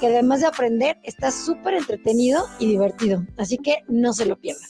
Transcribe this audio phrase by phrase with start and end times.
[0.00, 3.24] que además de aprender está súper entretenido y divertido.
[3.36, 4.68] Así que no se lo pierdan.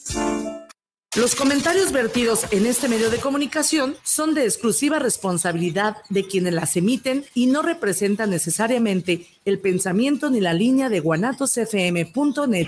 [1.15, 6.77] Los comentarios vertidos en este medio de comunicación son de exclusiva responsabilidad de quienes las
[6.77, 12.67] emiten y no representan necesariamente el pensamiento ni la línea de guanatosfm.net.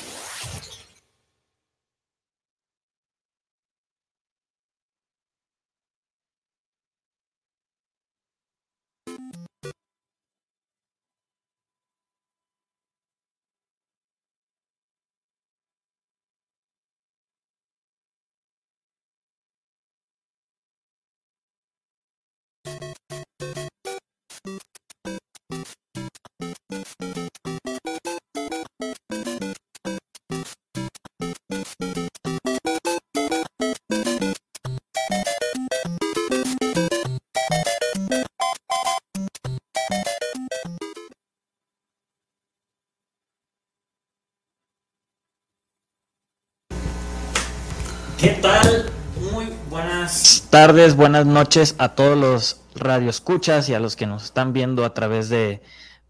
[50.51, 54.93] tardes, buenas noches a todos los radioescuchas y a los que nos están viendo a
[54.93, 55.61] través de,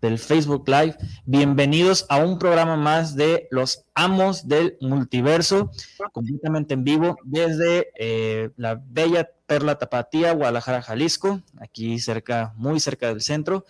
[0.02, 0.96] del Facebook Live.
[1.26, 5.70] Bienvenidos a un programa más de Los Amos del Multiverso,
[6.12, 13.10] completamente en vivo desde eh, la bella Perla Tapatía, Guadalajara, Jalisco, aquí cerca, muy cerca
[13.10, 13.66] del centro,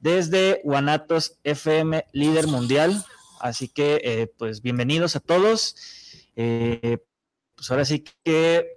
[0.00, 3.04] desde Guanatos FM, líder mundial.
[3.38, 5.76] Así que, eh, pues, bienvenidos a todos.
[6.36, 7.04] Eh,
[7.54, 8.75] pues ahora sí que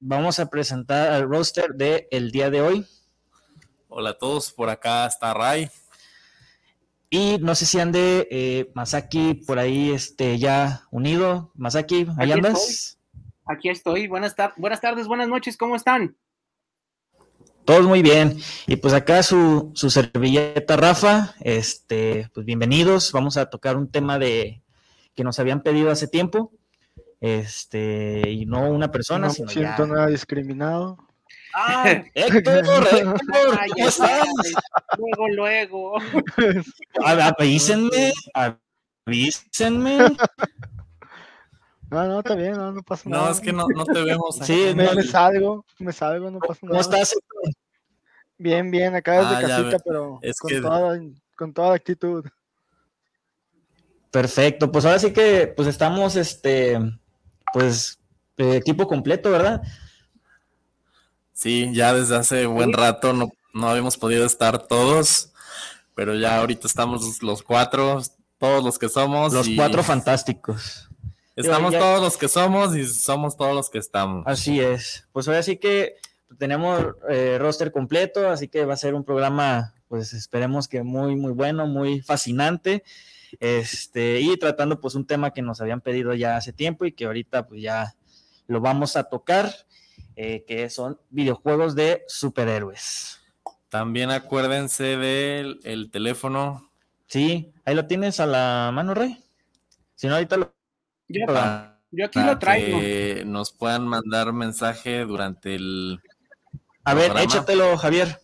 [0.00, 2.86] vamos a presentar al roster del el día de hoy.
[3.88, 5.68] Hola a todos, por acá está Ray.
[7.10, 11.50] Y no sé si ande eh, Masaki por ahí este, ya unido.
[11.54, 12.68] Masaki, ¿ahí Aquí andas?
[12.68, 12.98] estoy.
[13.46, 14.08] Aquí estoy.
[14.08, 16.16] Buenas, tar- buenas tardes, buenas noches, ¿cómo están?
[17.64, 18.38] Todos muy bien.
[18.66, 23.10] Y pues acá su, su servilleta Rafa, este, pues bienvenidos.
[23.12, 24.62] Vamos a tocar un tema de
[25.14, 26.52] que nos habían pedido hace tiempo.
[27.20, 29.60] Este, y no una persona, no sino me ya.
[29.76, 30.98] siento nada discriminado.
[31.54, 31.84] Ah,
[32.14, 34.28] Héctor, Héctor, Ay, ¿cómo estás?
[34.96, 35.96] Luego, luego.
[37.04, 38.12] A- Avísenme,
[39.06, 39.98] avísenme.
[41.90, 43.24] No, no, está bien, no, no pasa nada.
[43.24, 44.36] No, es que no, no te vemos.
[44.42, 44.72] Sí.
[44.76, 46.82] Me, me salgo, me salgo, no pasa ¿Cómo nada.
[46.82, 47.14] estás?
[48.36, 51.00] Bien, bien, acá desde Ah, casita, pero es con, que- toda,
[51.34, 52.24] con toda la actitud.
[54.10, 56.78] Perfecto, pues ahora sí que pues estamos este
[57.52, 57.98] pues
[58.36, 59.62] eh, equipo completo, ¿verdad?
[61.32, 65.32] Sí, ya desde hace buen rato no, no habíamos podido estar todos,
[65.94, 68.02] pero ya ahorita estamos los cuatro,
[68.38, 69.32] todos los que somos.
[69.32, 70.88] Los y cuatro fantásticos.
[71.36, 74.24] Estamos Ya- todos los que somos y somos todos los que estamos.
[74.26, 75.06] Así es.
[75.12, 75.94] Pues ahora sí que
[76.38, 81.14] tenemos eh, roster completo, así que va a ser un programa, pues esperemos que muy,
[81.14, 82.82] muy bueno, muy fascinante.
[83.40, 87.06] Este, y tratando pues un tema que nos habían pedido ya hace tiempo y que
[87.06, 87.94] ahorita pues ya
[88.46, 89.52] lo vamos a tocar,
[90.16, 93.20] eh, que son videojuegos de superhéroes.
[93.68, 96.68] También acuérdense del el teléfono
[97.08, 99.18] Sí, ahí lo tienes a la mano, Rey.
[99.94, 100.54] Si no, ahorita lo...
[101.08, 102.78] Yo, para yo aquí lo traigo.
[102.78, 106.00] que nos puedan mandar mensaje durante el
[106.84, 107.22] A ver, programa.
[107.24, 108.20] échatelo, Javier.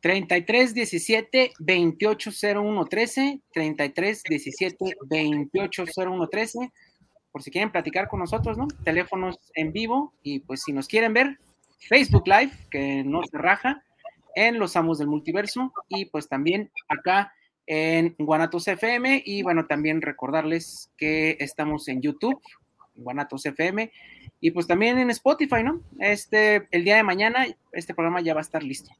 [0.00, 3.40] 33 17 28 01 13.
[3.52, 6.72] 33 17 28 01 13.
[7.32, 8.68] Por si quieren platicar con nosotros, ¿no?
[8.84, 10.12] Teléfonos en vivo.
[10.22, 11.38] Y pues si nos quieren ver,
[11.88, 13.82] Facebook Live, que no se raja,
[14.34, 15.72] en Los Amos del Multiverso.
[15.88, 17.32] Y pues también acá
[17.66, 19.22] en Guanatos FM.
[19.24, 22.40] Y bueno, también recordarles que estamos en YouTube,
[22.94, 23.90] Guanatos FM.
[24.40, 25.80] Y pues también en Spotify, ¿no?
[25.98, 28.90] Este, el día de mañana, este programa ya va a estar listo.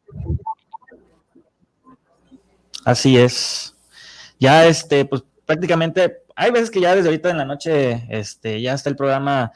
[2.85, 3.75] Así es.
[4.39, 8.75] Ya, este, pues prácticamente, hay veces que ya desde ahorita en la noche, este, ya
[8.75, 9.53] está el programa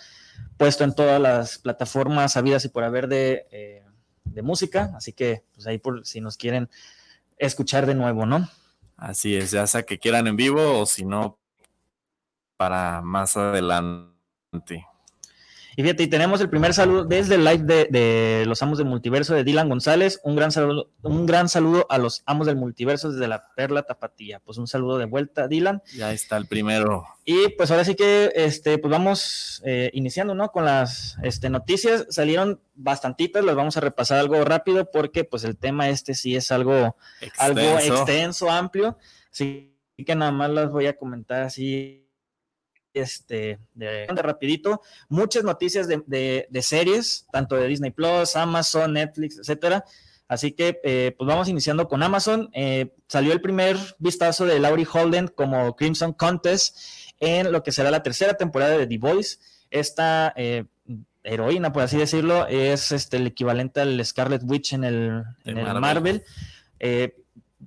[0.57, 3.85] puesto en todas las plataformas habidas y por haber de, eh,
[4.25, 6.69] de música, así que, pues ahí por si nos quieren
[7.37, 8.49] escuchar de nuevo, ¿no?
[8.97, 11.39] Así es, ya sea que quieran en vivo o si no,
[12.57, 14.87] para más adelante.
[15.77, 19.35] Y fíjate, y tenemos el primer saludo desde el live de, los amos del multiverso
[19.35, 20.21] de Dylan González.
[20.23, 24.41] Un gran saludo, un gran saludo a los amos del multiverso desde la Perla Tapatía.
[24.41, 25.83] Pues un saludo de vuelta, Dylan.
[25.97, 27.05] Ya está el primero.
[27.25, 30.51] Y pues ahora sí que este, pues vamos eh, iniciando, ¿no?
[30.51, 32.07] Con las este, noticias.
[32.11, 36.53] Salieron bastantitas, las vamos a repasar algo rápido porque pues el tema este sí es
[36.53, 38.99] algo extenso, algo extenso amplio.
[39.31, 42.02] Así que nada más las voy a comentar así
[42.95, 49.85] este, de, rapidito, muchas noticias de, series, tanto de Disney Plus, Amazon, Netflix, etcétera.
[50.29, 52.49] Así que eh, pues vamos iniciando con Amazon.
[52.55, 56.77] Eh, salió el primer vistazo de Laurie Holden como Crimson Contest
[57.21, 59.39] en lo que será la tercera temporada de The Voice.
[59.71, 60.65] Esta eh,
[61.23, 65.25] heroína, por así decirlo, es este, el equivalente al Scarlet Witch en el,
[65.81, 66.25] Marvel.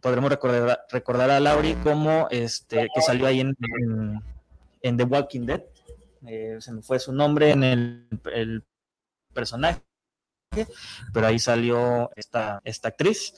[0.01, 4.23] podremos recordar, recordar a Laurie como este, que salió ahí en en
[4.93, 5.63] The Walking Dead.
[6.27, 8.63] Eh, se me fue su nombre en el,
[9.33, 9.81] personaje,
[11.13, 13.33] pero ahí salió esta, esta actriz.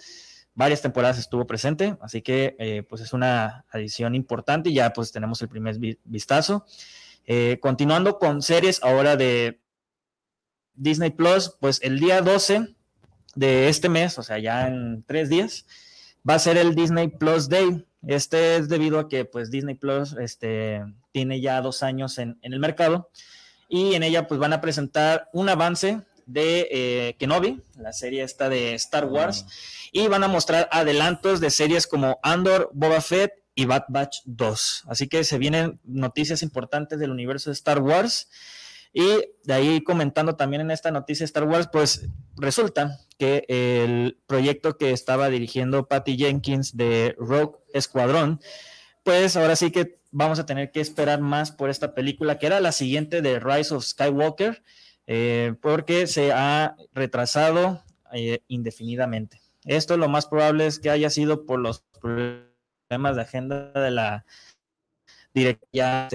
[0.53, 5.11] Varias temporadas estuvo presente, así que eh, pues es una adición importante y ya pues
[5.11, 6.65] tenemos el primer vistazo.
[7.25, 9.59] Eh, continuando con series ahora de
[10.73, 12.75] Disney Plus, pues el día 12
[13.35, 15.65] de este mes, o sea, ya en tres días,
[16.27, 17.85] va a ser el Disney Plus Day.
[18.05, 22.59] Este es debido a que pues Disney Plus este, tiene ya dos años en, el
[22.59, 23.09] mercado
[23.67, 28.49] y en ella pues van a presentar un avance de eh, Kenobi, la serie esta
[28.49, 29.45] de Star Wars,
[29.91, 34.83] y van a mostrar adelantos de series como Andor, Boba Fett y Bad Batch 2.
[34.87, 38.29] Así que se vienen noticias importantes del universo de Star Wars.
[38.97, 44.75] Y de ahí comentando también en esta noticia Star Wars, pues resulta que el proyecto
[44.79, 48.41] que estaba dirigiendo Patty Jenkins de Rogue Escuadrón,
[49.03, 52.59] pues ahora sí que vamos a tener que esperar más por esta película, que era
[52.59, 54.63] la siguiente de Rise of Skywalker,
[55.05, 57.83] eh, porque se ha retrasado
[58.13, 59.41] eh, indefinidamente.
[59.65, 64.25] Esto lo más probable es que haya sido por los problemas de agenda de la
[65.35, 66.09] directora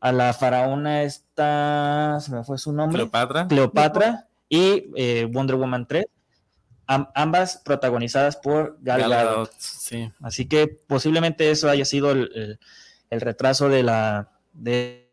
[0.00, 2.96] a la faraona esta, se me fue su nombre.
[2.96, 3.46] Cleopatra.
[3.46, 6.06] Cleopatra y eh, Wonder Woman 3,
[6.86, 9.52] ambas protagonizadas por Gal, Gadot.
[10.22, 12.58] Así que posiblemente eso haya sido el,
[13.10, 15.12] retraso de la de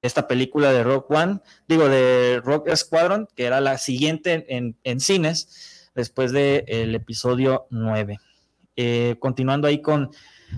[0.00, 5.90] esta película de Rock One, digo de Rock Squadron, que era la siguiente en, cines
[5.94, 8.18] después del episodio 9.
[8.74, 10.10] Eh, continuando ahí con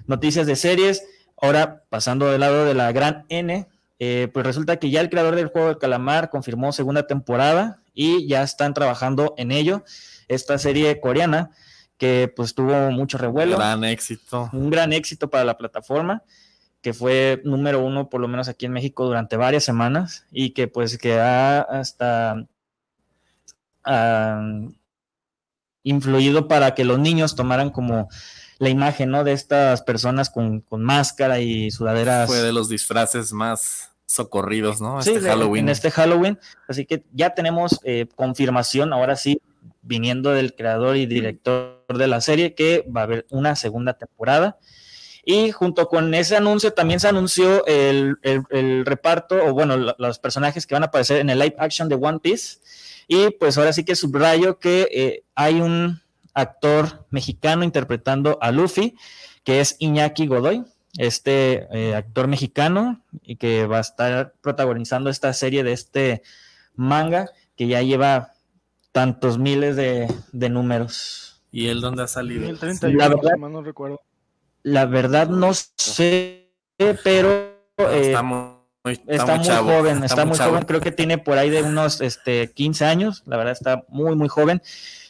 [0.06, 1.04] noticias de series,
[1.40, 3.66] ahora pasando del lado de la gran N,
[3.98, 8.26] eh, pues resulta que ya el creador del juego de calamar confirmó segunda temporada y
[8.26, 9.84] ya están trabajando en ello.
[10.28, 11.50] Esta serie coreana
[11.98, 13.56] que pues tuvo mucho revuelo.
[13.56, 14.50] Gran éxito.
[14.52, 16.22] Un gran éxito para la plataforma
[16.84, 20.68] que fue número uno por lo menos aquí en México durante varias semanas y que
[20.68, 22.46] pues que ha hasta
[25.82, 28.10] influido para que los niños tomaran como
[28.58, 29.24] la imagen, ¿no?
[29.24, 32.28] De estas personas con, con máscara y sudaderas.
[32.28, 35.02] Fue de los disfraces más socorridos, ¿no?
[35.02, 35.64] Sí, este Halloween.
[35.64, 36.38] en este Halloween.
[36.68, 39.40] Así que ya tenemos eh, confirmación, ahora sí,
[39.82, 44.58] viniendo del creador y director de la serie, que va a haber una segunda temporada.
[45.26, 50.66] Y junto con ese anuncio también se anunció el, el, reparto, o bueno, los personajes
[50.66, 52.58] que van a aparecer en el live action de One Piece.
[53.08, 56.03] Y pues ahora sí que subrayo que eh, hay un
[56.34, 58.96] actor mexicano interpretando a Luffy,
[59.44, 60.64] que es Iñaki Godoy,
[60.98, 66.22] este eh, actor mexicano y que va a estar protagonizando esta serie de este
[66.74, 68.32] manga que ya lleva
[68.92, 70.08] tantos miles de,
[70.48, 71.42] números.
[71.50, 72.50] ¿Y él dónde ha salido?
[72.82, 74.00] la verdad, no recuerdo.
[74.62, 76.50] La verdad no sé,
[77.02, 82.52] pero está muy, joven, está, muy, joven, creo que tiene por ahí de unos este,
[82.52, 84.62] 15 años, la verdad está muy, muy joven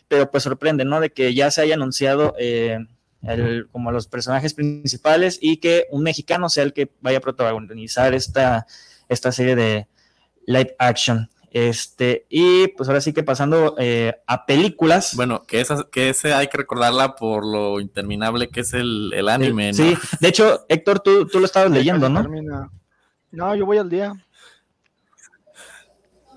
[0.09, 1.01] pero pues sorprende, ¿no?
[1.01, 2.79] De que ya se haya anunciado eh,
[3.73, 8.67] como los personajes principales y que un mexicano sea el que vaya a protagonizar esta,
[9.09, 9.89] esta serie de
[10.47, 11.29] live action.
[11.51, 15.15] Este, y pues ahora sí que pasando eh, a películas.
[15.15, 19.69] Bueno, que esa, que ese hay que recordarla por lo interminable que es el, anime,
[19.69, 19.75] ¿no?
[19.75, 22.27] Sí, de hecho, Héctor, tú, tú lo estabas leyendo, ¿no?
[23.31, 24.15] No, yo voy al día.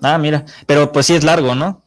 [0.00, 1.82] Ah, mira, pero pues sí es largo, ¿no?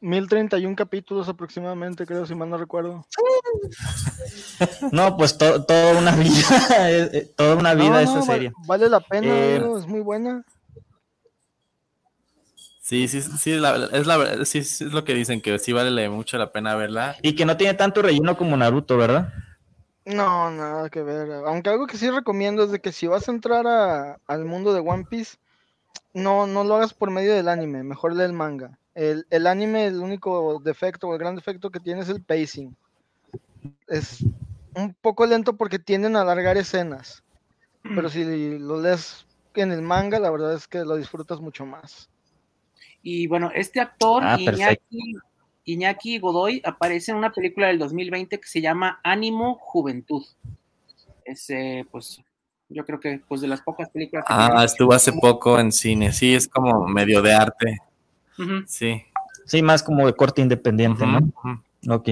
[0.00, 3.06] 1031 capítulos aproximadamente, creo, si mal no recuerdo.
[4.92, 6.30] No, pues toda una vida,
[6.90, 8.52] eh, eh, toda una vida esa serie.
[8.66, 10.44] Vale la pena, eh, es muy buena.
[12.80, 16.52] Sí, sí, sí, es, la, sí, es lo que dicen, que sí vale mucho la
[16.52, 17.16] pena verla.
[17.22, 19.32] Y que no tiene tanto relleno como Naruto, ¿verdad?
[20.04, 21.30] No, nada que ver.
[21.46, 24.80] Aunque algo que sí recomiendo es de que si vas a entrar al mundo de
[24.80, 25.38] One Piece,
[26.12, 28.79] no, no lo hagas por medio del anime, mejor lee el manga.
[28.94, 32.74] El, el anime, el único defecto o el gran defecto que tiene es el pacing.
[33.88, 34.24] Es
[34.74, 37.22] un poco lento porque tienden a alargar escenas.
[37.82, 42.08] Pero si lo lees en el manga, la verdad es que lo disfrutas mucho más.
[43.02, 45.14] Y bueno, este actor, Ah, Iñaki,
[45.64, 50.24] Iñaki Godoy, aparece en una película del 2020 que se llama Ánimo Juventud.
[51.24, 52.20] Es, eh, pues,
[52.68, 54.24] yo creo que pues de las pocas películas.
[54.26, 56.12] que Ah, estuvo hace poco en cine.
[56.12, 57.78] Sí, es como medio de arte.
[58.66, 59.02] Sí.
[59.46, 61.32] Sí, más como de corte independiente, ¿no?
[61.88, 62.10] Ok.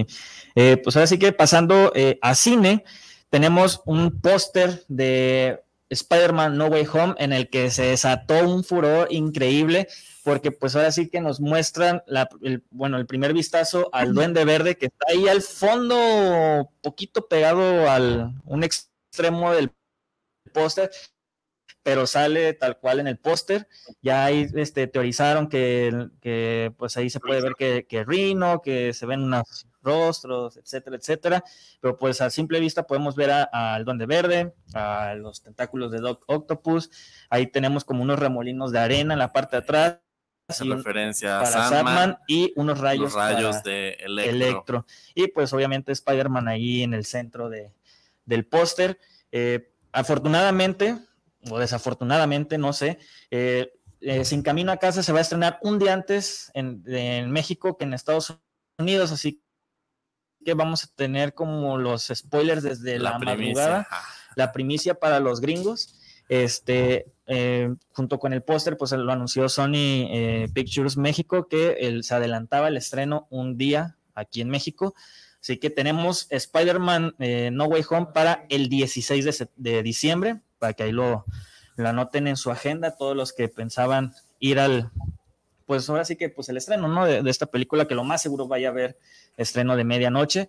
[0.55, 2.85] Eh, pues ahora sí que pasando eh, a cine,
[3.31, 9.09] tenemos un póster de Spider-Man No Way Home en el que se desató un furor
[9.11, 9.89] increíble
[10.29, 14.45] porque pues ahora sí que nos muestran la, el, bueno, el primer vistazo al duende
[14.45, 19.71] verde que está ahí al fondo, poquito pegado al un extremo del
[20.53, 20.91] póster,
[21.89, 23.67] pero sale tal cual en el póster.
[24.03, 28.93] Ya ahí este, teorizaron que, que, pues ahí se puede ver que, que Rino, que
[28.93, 31.45] se ven unos rostros, etcétera, etcétera.
[31.81, 36.25] Pero pues a simple vista podemos ver al Duende Verde, a los tentáculos de Doc
[36.27, 36.91] Octopus.
[37.31, 39.99] Ahí tenemos como unos remolinos de arena en la parte de atrás.
[40.47, 44.37] Hace referencia a para Sandman, Sandman y unos rayos, rayos de Electro.
[44.37, 44.87] Electro.
[45.15, 47.73] Y pues obviamente Spider-Man ahí en el centro de,
[48.27, 48.99] del póster.
[49.33, 50.99] Eh, afortunadamente,
[51.51, 52.99] o desafortunadamente, no sé,
[53.31, 57.31] eh, eh, Sin Camino a Casa se va a estrenar un día antes en, en
[57.31, 58.39] México que en Estados
[58.79, 59.43] Unidos, así
[60.45, 63.19] que vamos a tener como los spoilers desde la,
[63.59, 63.89] madrugada
[64.37, 65.95] la primicia para los gringos.
[66.29, 69.73] Este, eh, junto con el póster, pues lo anunció Sony
[70.13, 74.95] eh, Pictures México que se adelantaba el estreno un día aquí en México.
[75.41, 77.15] Así que tenemos Spider-Man
[77.53, 81.25] No Way Home para el 16 de, se- de diciembre, para que ahí lo,
[81.77, 84.91] lo anoten en su agenda, todos los que pensaban ir al,
[85.67, 87.05] pues ahora sí que pues el estreno, ¿no?
[87.05, 88.99] De, de esta película que lo más seguro vaya a haber
[89.37, 90.49] estreno de medianoche.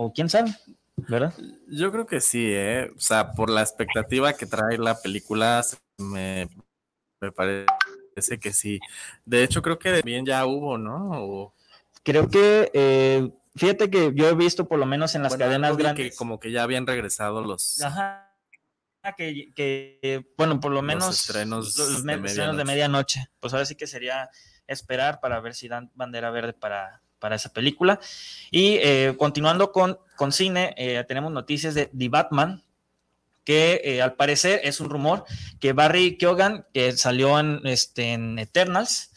[0.00, 0.54] O quién sabe,
[0.96, 1.34] ¿verdad?
[1.66, 2.90] Yo creo que sí, ¿eh?
[2.96, 5.64] O sea, por la expectativa que trae la película,
[5.96, 6.48] me,
[7.20, 7.66] me parece
[8.40, 8.78] que sí.
[9.24, 11.10] De hecho, creo que bien ya hubo, ¿no?
[11.12, 11.54] O,
[12.08, 15.76] Creo que, eh, fíjate que yo he visto por lo menos en las bueno, cadenas
[15.76, 16.10] grandes.
[16.10, 17.82] Que como que ya habían regresado los...
[17.82, 18.27] Ajá.
[19.16, 23.20] Que, que, bueno, por lo Los menos estrenos los me- de estrenos de medianoche.
[23.20, 23.26] medianoche.
[23.40, 24.28] Pues ahora sí que sería
[24.66, 27.98] esperar para ver si dan bandera verde para, para esa película.
[28.50, 32.62] Y eh, continuando con, con cine, eh, tenemos noticias de The Batman,
[33.44, 35.24] que eh, al parecer es un rumor
[35.58, 39.10] que Barry Keoghan, que salió en, este, en Eternals,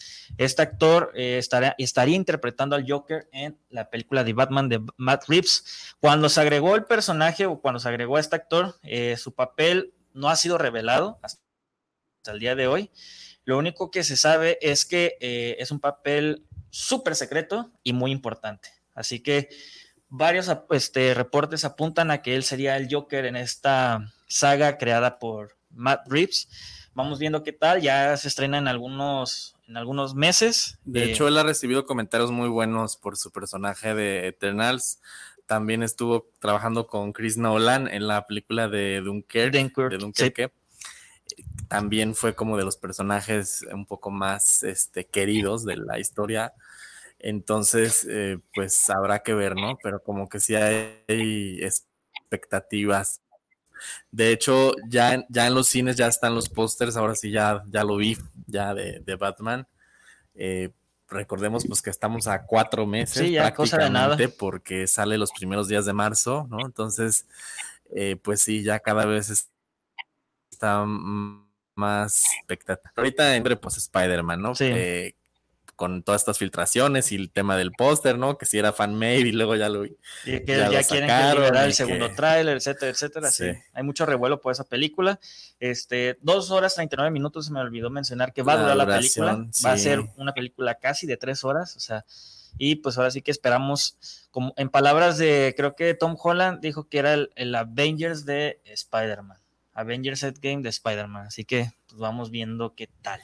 [0.45, 5.95] este actor eh, estaría, interpretando al Joker en la película de Batman de Matt Reeves.
[5.99, 9.93] Cuando se agregó el personaje o cuando se agregó a este actor, eh, su papel
[10.13, 11.41] no ha sido revelado hasta
[12.31, 12.91] el día de hoy.
[13.43, 18.11] Lo único que se sabe es que eh, es un papel súper secreto y muy
[18.11, 18.69] importante.
[18.93, 19.49] Así que
[20.09, 25.57] varios este, reportes apuntan a que él sería el Joker en esta saga creada por
[25.69, 26.49] Matt Reeves.
[26.93, 30.77] Vamos viendo qué tal, ya se estrena en algunos, en algunos meses.
[30.83, 34.99] De Eh, hecho, él ha recibido comentarios muy buenos por su personaje de Eternals.
[35.45, 39.53] También estuvo trabajando con Chris Nolan en la película de Dunkirk.
[39.53, 40.51] Dunkirk, de Dunkerque.
[41.69, 46.53] También fue como de los personajes un poco más este, queridos de la historia.
[47.17, 49.77] Entonces, eh, pues habrá que ver, ¿no?
[49.81, 53.21] Pero como que sí hay expectativas.
[54.11, 57.63] De hecho, ya, en- ya en los cines ya están los pósters, ahora sí ya,
[57.69, 59.67] ya lo vi, ya de, de Batman.
[60.35, 60.71] Eh,
[61.09, 64.07] recordemos pues que estamos a cuatro meses Sí, ya, cosa de nada.
[64.15, 66.59] prácticamente porque sale los primeros días de marzo, ¿no?
[66.65, 67.25] Entonces,
[67.93, 69.49] eh, pues sí, ya cada vez es-
[70.51, 70.85] está
[71.75, 72.91] más expectativa.
[72.95, 74.55] Ahorita entre pues Spider-Man, ¿no?
[74.55, 74.65] Sí.
[74.67, 75.15] Eh,
[75.81, 78.37] con todas estas filtraciones y el tema del póster, ¿no?
[78.37, 79.97] Que si era fan-made y luego ya lo vi.
[80.25, 83.31] Y que Ya ya, lo quieren que sacaron liberar el que- segundo tráiler, etcétera, etcétera.
[83.31, 83.51] Sí.
[83.51, 83.59] Sí.
[83.73, 85.19] Hay mucho revuelo por esa película.
[85.59, 89.43] Este, dos horas 39 minutos, se me olvidó mencionar que va a durar la película.
[89.65, 92.05] Va a ser una película casi de tres horas, o sea,
[92.59, 93.97] y pues ahora sí que esperamos,
[94.29, 98.61] como en palabras de, creo que Tom Holland dijo que era el, el Avengers de
[98.65, 99.39] Spider-Man.
[99.73, 101.25] Avengers Endgame de Spider-Man.
[101.25, 103.19] Así que pues vamos viendo qué tal.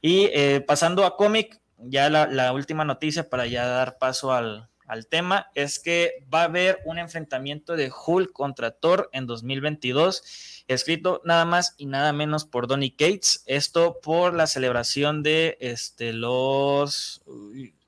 [0.00, 4.68] Y eh, pasando a cómic, ya la, la última noticia para ya dar paso al,
[4.86, 10.64] al tema es que va a haber un enfrentamiento de Hulk contra Thor en 2022,
[10.68, 13.42] escrito nada más y nada menos por Donny Cates.
[13.46, 17.22] Esto por la celebración de este, los,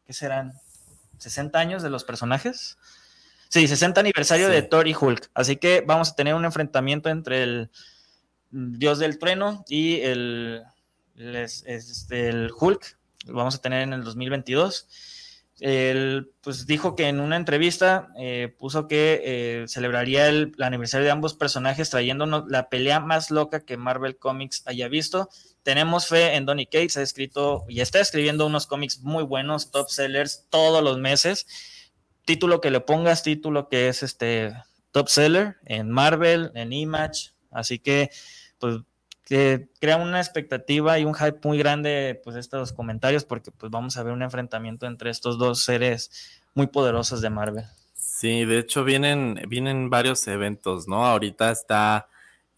[0.07, 0.53] ¿qué serán?
[1.19, 2.79] 60 años de los personajes.
[3.49, 4.53] Sí, 60 aniversario Sí.
[4.53, 5.31] de Thor y Hulk.
[5.35, 7.71] Así que vamos a tener un enfrentamiento entre el
[8.51, 10.63] Dios del Trueno y el
[11.15, 12.96] les, este, el Hulk,
[13.27, 14.89] vamos a tener en el 2022.
[15.61, 21.11] Él pues dijo que en una entrevista eh, puso que eh, celebraría el, aniversario de
[21.11, 25.31] ambos personajes trayéndonos la pelea más loca que Marvel Comics haya visto.
[25.63, 29.89] Tenemos fe en Donny Cates, ha escrito y está escribiendo unos cómics muy buenos, top
[29.89, 31.47] sellers todos los meses.
[32.27, 34.53] Título que le pongas, título que es este
[34.91, 38.11] top seller en Marvel, en Image, así que
[38.59, 38.81] pues
[39.27, 43.97] que crea una expectativa y un hype muy grande, pues estos comentarios, porque pues vamos
[43.97, 47.65] a ver un enfrentamiento entre estos dos seres muy poderosos de Marvel.
[47.95, 51.05] Sí, de hecho vienen, vienen varios eventos, ¿no?
[51.05, 52.09] Ahorita está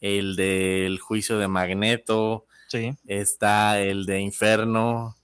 [0.02, 2.94] el del juicio de Magneto, sí.
[3.06, 5.16] está el de Inferno,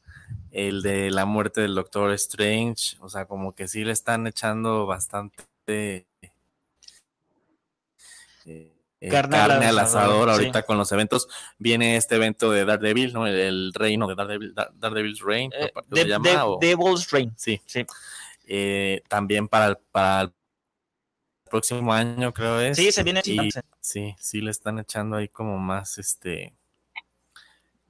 [0.50, 4.86] el de la muerte del Doctor Strange, o sea, como que sí le están echando
[4.86, 6.06] bastante
[8.46, 8.73] eh,
[9.04, 11.28] eh, carne, al asador, ahorita con los eventos.
[11.58, 13.26] Viene este evento de Daredevil, ¿no?
[13.26, 16.56] El, reino de Daredevil, Daredevil's Reign, eh, se llama?
[16.60, 17.34] Devil's Reign.
[17.36, 17.60] Sí.
[17.66, 17.84] sí.
[18.46, 20.32] Eh, también para el, para el
[21.50, 22.76] próximo año, creo es.
[22.76, 23.22] Sí, se viene.
[23.80, 26.54] sí, sí, le están echando ahí como más, este...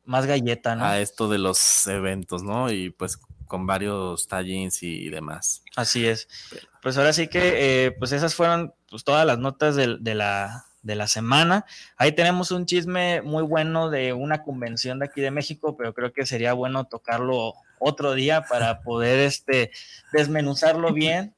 [0.05, 0.85] Más galleta, ¿no?
[0.85, 2.71] A esto de los eventos, ¿no?
[2.71, 5.63] Y pues con varios tallings y, demás.
[5.77, 6.29] Así es.
[6.83, 11.09] Pues ahora sí que, pues esas fueron pues, todas las notas de la de la
[11.09, 11.67] semana.
[11.97, 16.13] Ahí tenemos un chisme muy bueno de una convención de aquí de México, pero creo
[16.13, 19.73] que sería bueno tocarlo otro día para poder este,
[20.13, 21.35] desmenuzarlo bien.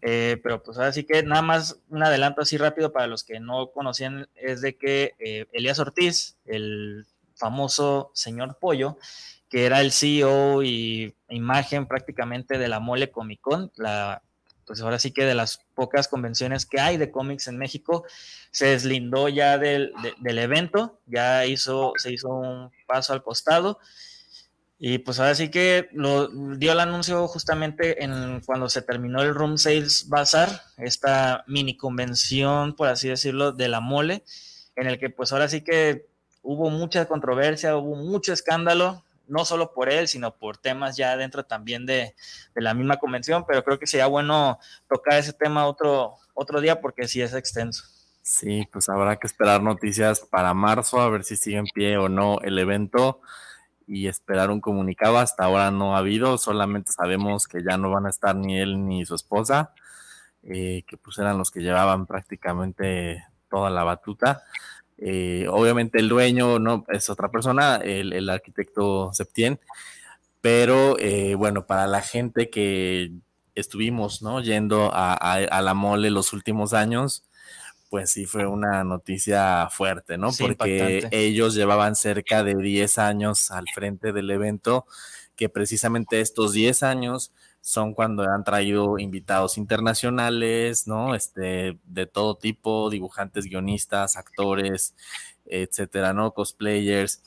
[0.00, 3.40] Eh, pero pues ahora sí que nada más un adelanto así rápido para los que
[3.40, 8.96] no conocían es de que eh, Elías Ortiz, el famoso señor Pollo,
[9.48, 14.22] que era el CEO y imagen prácticamente de la Mole Comic Con, la
[14.68, 18.04] pues ahora sí que de las pocas convenciones que hay de cómics en México,
[18.50, 23.78] se deslindó ya del, evento, ya hizo, se hizo un paso al costado.
[24.78, 29.34] Y pues ahora sí que lo dio el anuncio justamente en cuando se terminó el
[29.34, 34.22] Room Sales Bazaar, esta mini convención, por así decirlo, de la mole,
[34.76, 36.06] en el que pues ahora sí que
[36.42, 41.44] hubo mucha controversia, hubo mucho escándalo, no solo por él, sino por temas ya dentro
[41.44, 42.14] también de,
[42.54, 47.06] la misma convención, pero creo que sería bueno tocar ese tema otro, otro día porque
[47.06, 47.84] sí es extenso.
[48.22, 52.08] Sí, pues habrá que esperar noticias para marzo, a ver si sigue en pie o
[52.08, 53.20] no el evento
[53.86, 55.18] y esperar un comunicado.
[55.18, 58.86] Hasta ahora no ha habido, solamente sabemos que ya no van a estar ni él
[58.86, 59.72] ni su esposa,
[60.42, 64.42] eh, que pues eran los que llevaban prácticamente toda la batuta.
[64.98, 69.60] Eh, obviamente el dueño no es otra persona, el, arquitecto Septien,
[70.40, 73.12] pero eh, bueno, para la gente que
[73.54, 74.40] estuvimos ¿no?
[74.40, 77.24] yendo a, la mole los últimos años,
[77.90, 80.30] pues sí fue una noticia fuerte, ¿no?
[80.32, 84.86] Porque ellos llevaban cerca de 10 años al frente del evento,
[85.36, 87.32] que precisamente estos 10 años
[87.68, 91.14] son cuando han traído invitados internacionales, ¿no?
[91.14, 94.94] Este, de todo tipo, dibujantes, guionistas, actores,
[95.44, 96.32] etcétera, ¿no?
[96.32, 97.22] Cosplayers.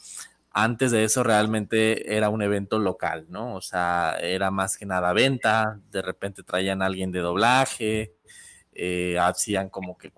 [0.51, 3.53] Antes de eso realmente era un evento local, ¿no?
[3.55, 8.15] O sea, era más que nada venta, de repente traían a alguien de doblaje,
[8.73, 10.11] eh, hacían como que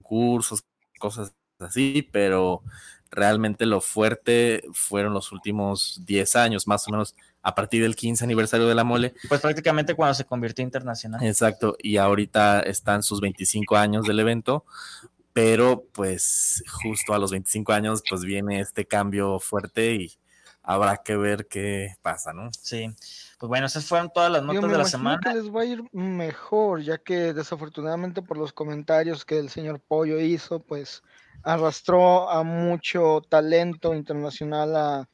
[0.00, 0.64] concursos,
[0.98, 2.64] cosas así, pero
[3.08, 8.24] realmente lo fuerte fueron los últimos 10 años, más o menos a partir del 15
[8.24, 9.14] aniversario de la mole.
[9.28, 11.22] Pues prácticamente cuando se convirtió internacional.
[11.24, 14.64] Exacto, y ahorita están sus 25 años del evento,
[15.32, 20.12] pero pues justo a los 25 años pues viene este cambio fuerte y
[20.62, 22.50] habrá que ver qué pasa, ¿no?
[22.52, 22.94] Sí.
[23.38, 25.20] Pues bueno, esas fueron todas las notas de la semana.
[25.20, 29.80] Que les va a ir mejor, ya que desafortunadamente por los comentarios que el señor
[29.80, 31.02] Pollo hizo, pues
[31.42, 35.08] arrastró a mucho talento internacional a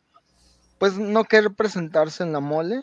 [0.78, 2.82] pues no querer presentarse en la mole.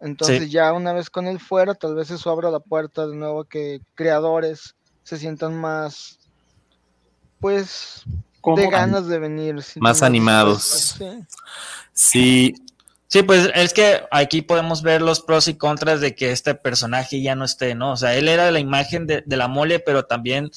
[0.00, 3.40] Entonces ya una vez con él fuera, tal vez eso abra la puerta de nuevo
[3.40, 6.18] a que creadores se sientan más,
[7.38, 8.04] pues,
[8.56, 9.56] de ganas de venir.
[9.76, 10.96] Más animados.
[11.92, 12.54] Sí.
[13.08, 13.22] sí.
[13.22, 17.34] pues es que aquí podemos ver los pros y contras de que este personaje ya
[17.34, 17.92] no esté, ¿no?
[17.92, 20.50] O sea, él era la imagen de, de la mole, pero también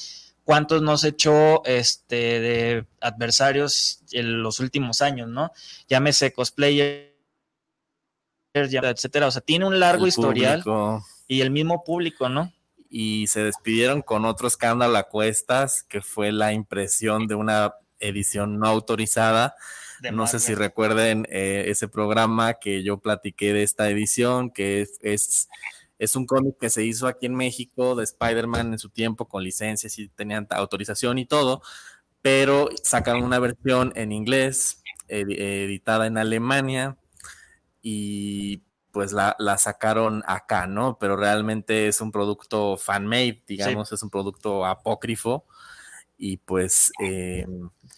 [0.44, 5.50] cuántos nos echó este, de adversarios en los últimos años, ¿no?
[5.88, 7.14] Llámese cosplayer,
[8.52, 9.26] etcétera.
[9.26, 10.62] O sea, tiene un largo historial
[11.26, 12.52] y el mismo público, ¿no?
[12.88, 18.58] Y se despidieron con otro escándalo a cuestas, que fue la impresión de una edición
[18.58, 19.56] no autorizada.
[20.12, 24.98] no sé si recuerden eh, ese programa que yo platiqué de esta edición, que es
[25.00, 25.48] es
[26.16, 29.98] un cómic que se hizo aquí en México de Spider-Man en su tiempo con licencias
[29.98, 31.62] y tenían autorización y todo,
[32.22, 36.96] pero sacaron una versión en inglés editada en Alemania
[37.82, 40.98] y pues la, la, sacaron acá, ¿no?
[40.98, 45.44] Pero realmente es un producto fan-made, digamos, es un producto apócrifo
[46.24, 47.46] y pues eh,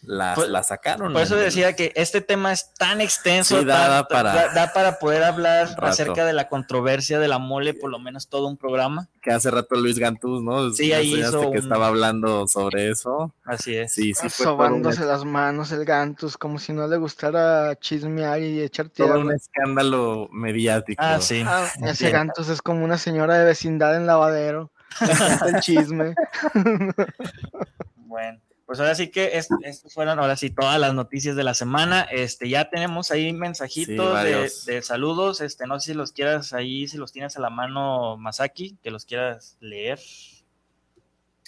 [0.02, 1.12] la, pues, la, sacaron.
[1.12, 5.68] Por eso decía que este tema es tan extenso, da, para, da, para poder hablar
[5.80, 9.08] acerca de la controversia de la mole, por lo menos todo un programa.
[9.22, 10.72] Que hace rato Luis Gantús, ¿no?
[10.72, 13.32] Sí, ahí hizo que estaba hablando sobre eso.
[13.44, 13.92] Así es.
[13.92, 18.88] Sí, sí Sobándose las manos el Gantus, como si no le gustara chismear y echar
[18.88, 19.12] tierra.
[19.12, 21.00] Todo un escándalo mediático.
[21.00, 21.44] Ah, sí.
[21.46, 24.72] Ah, ese Gantus es como una señora de vecindad en lavadero.
[25.46, 26.14] el chisme.
[28.16, 32.08] Bueno, pues ahora sí que estas fueron ahora sí todas las noticias de la semana.
[32.10, 34.24] Este, ya tenemos ahí mensajitos
[34.64, 35.42] de, saludos.
[35.42, 38.90] Este, no sé si los quieras ahí, si los tienes a la mano, Masaki, que
[38.90, 39.98] los quieras leer.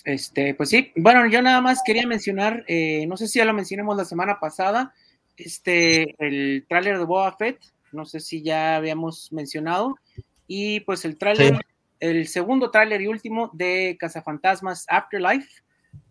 [0.04, 3.54] Este, pues sí, bueno, yo nada más quería mencionar, eh, no sé si ya lo
[3.54, 4.92] mencionamos la semana pasada,
[5.38, 7.58] este, el tráiler de Boba Fett,
[7.92, 9.96] no sé si ya habíamos mencionado,
[10.46, 11.58] y pues el tráiler,
[12.00, 15.62] el segundo tráiler y último de Cazafantasmas Afterlife,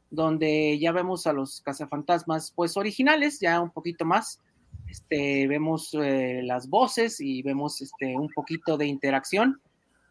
[0.09, 4.39] donde ya vemos a los cazafantasmas pues originales, ya un poquito más.
[4.89, 9.61] Este, vemos eh, las voces y vemos este, un poquito de interacción.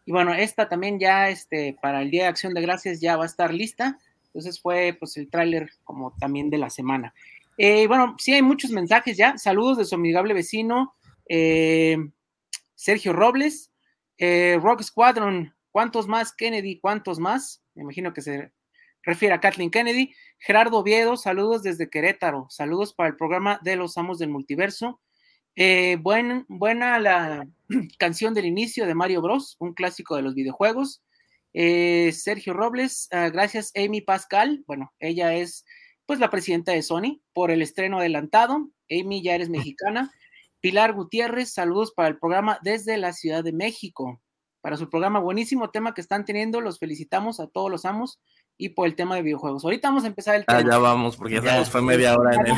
[0.05, 3.25] Y bueno, esta también ya este, para el Día de Acción de Gracias ya va
[3.25, 3.99] a estar lista.
[4.27, 7.15] Entonces fue pues el tráiler como también de la semana.
[7.59, 9.39] Eh, bueno, sí hay muchos mensajes ya.
[9.39, 10.95] Saludos de su amigable vecino
[11.29, 11.97] eh,
[12.75, 13.71] Sergio Robles.
[14.19, 16.33] Rock Squadron, ¿cuántos más?
[16.33, 17.63] Kennedy, ¿cuántos más?
[17.75, 18.51] Me imagino que se
[19.07, 20.13] refiere a Kathleen Kennedy.
[20.39, 25.01] Gerardo Oviedo, saludos desde Querétaro, saludos para el programa de los Amos del Multiverso.
[25.55, 27.49] Eh, buena la
[27.99, 31.03] canción del inicio de Mario Bros, un clásico de los videojuegos.
[31.55, 35.65] Eh, Sergio Robles, ah, gracias Amy Pascal, bueno, ella es
[36.05, 38.69] pues la presidenta de Sony por el estreno adelantado.
[38.91, 40.13] Amy ya eres mexicana.
[40.61, 44.21] Pilar Gutiérrez, saludos para el programa desde la Ciudad de México.
[44.61, 48.21] Para su programa, buenísimo tema que están teniendo, los felicitamos a todos los amos
[48.59, 49.65] y por el tema de videojuegos.
[49.65, 50.71] Ahorita vamos a empezar el ah, tema.
[50.71, 52.55] ya vamos, porque ya, nos fue media hora en el...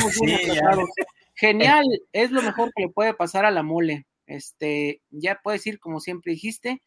[1.34, 4.06] Genial, es lo mejor que le puede pasar a la mole.
[4.26, 6.82] Este, ya puedes ir, como siempre dijiste,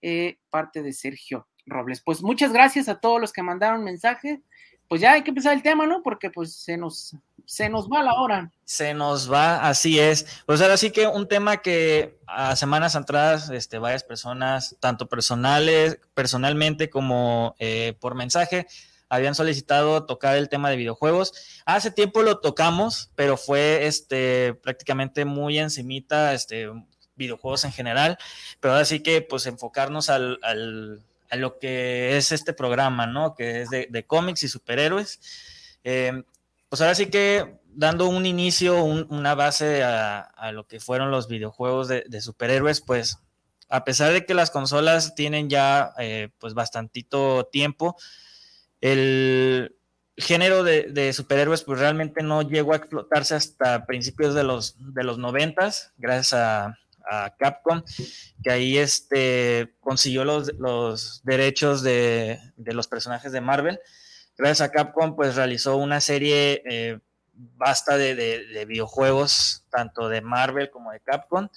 [0.00, 2.02] eh, parte de Sergio Robles.
[2.04, 4.42] Pues muchas gracias a todos los que mandaron mensaje.
[4.88, 6.02] Pues ya hay que empezar el tema, ¿no?
[6.02, 8.50] Porque pues se nos, se nos va la hora.
[8.64, 10.42] Se nos va, así es.
[10.44, 15.98] Pues ahora sí que un tema que a semanas atrás, este, varias personas, tanto personales,
[16.12, 18.66] personalmente como eh, por mensaje,
[19.08, 21.32] habían solicitado tocar el tema de videojuegos.
[21.64, 26.68] Hace tiempo lo tocamos, pero fue este prácticamente muy encimita, este
[27.14, 28.18] videojuegos en general,
[28.60, 33.34] pero ahora sí que pues enfocarnos al, al a lo que es este programa, ¿no?
[33.34, 35.20] Que es de, cómics y superhéroes.
[35.84, 36.22] Eh,
[36.68, 41.88] pues ahora sí que dando un inicio, una base a, lo que fueron los videojuegos
[41.88, 43.18] de, superhéroes, pues
[43.68, 47.96] a pesar de que las consolas tienen ya eh, pues bastantito tiempo,
[48.80, 49.76] el
[50.16, 55.18] género de, superhéroes pues realmente no llegó a explotarse hasta principios de los, de los
[55.18, 56.78] 90, gracias a,
[57.38, 57.84] Capcom,
[58.42, 63.78] que ahí este, consiguió los, los derechos de, los personajes de Marvel.
[64.36, 66.98] Gracias a Capcom pues realizó una serie eh,
[67.32, 71.48] basta de, videojuegos, tanto de Marvel como de Capcom,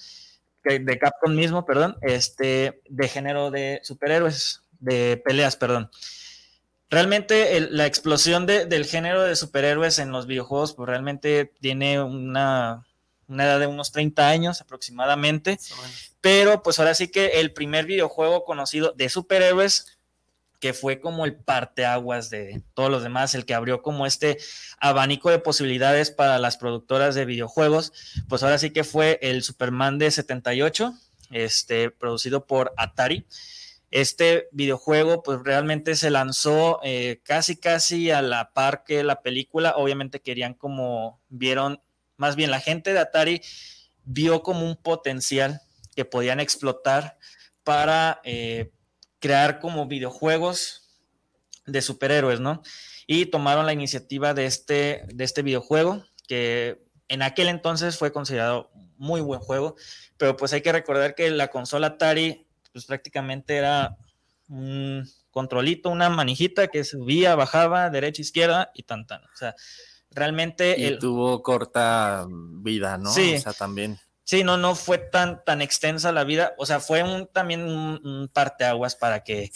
[0.64, 5.90] de Capcom mismo, perdón, este, de género de superhéroes, de peleas, perdón.
[6.90, 12.88] Realmente la explosión del género de superhéroes en los videojuegos, pues realmente tiene una,
[13.28, 15.60] una edad de unos 30 años aproximadamente,
[16.20, 19.99] pero pues ahora sí que el primer videojuego conocido de superhéroes
[20.60, 24.38] que fue como el parteaguas de todos los demás, el que abrió como este
[24.80, 27.94] abanico de posibilidades para las productoras de videojuegos,
[28.28, 30.94] pues ahora sí que fue el Superman de 78,
[31.32, 33.26] este, producido por Atari.
[33.92, 39.74] Este videojuego pues realmente se lanzó eh, casi casi a la par que la película,
[39.78, 41.82] obviamente querían como vieron,
[42.18, 43.42] más bien la gente de Atari
[44.04, 45.62] vio como un potencial
[45.96, 47.18] que podían explotar
[47.64, 48.72] para eh,
[49.20, 50.90] crear como videojuegos
[51.66, 52.62] de superhéroes, ¿no?
[53.08, 58.72] Y tomaron la iniciativa de este, de este videojuego, que en aquel entonces fue considerado
[58.98, 59.76] muy buen juego,
[60.18, 63.98] pero pues hay que recordar que la consola Atari, pues prácticamente era
[64.48, 69.24] un controlito, una manijita que subía, bajaba, derecha, izquierda y tan tan.
[69.24, 69.56] O sea,
[70.12, 70.76] realmente...
[70.78, 73.12] Y tuvo corta vida, ¿no?
[73.12, 73.36] Sí.
[73.36, 74.00] O sea, también.
[74.30, 76.54] Sí, no, no fue tan, tan extensa la vida.
[76.60, 79.52] O sea, fue un, también un, parteaguas para que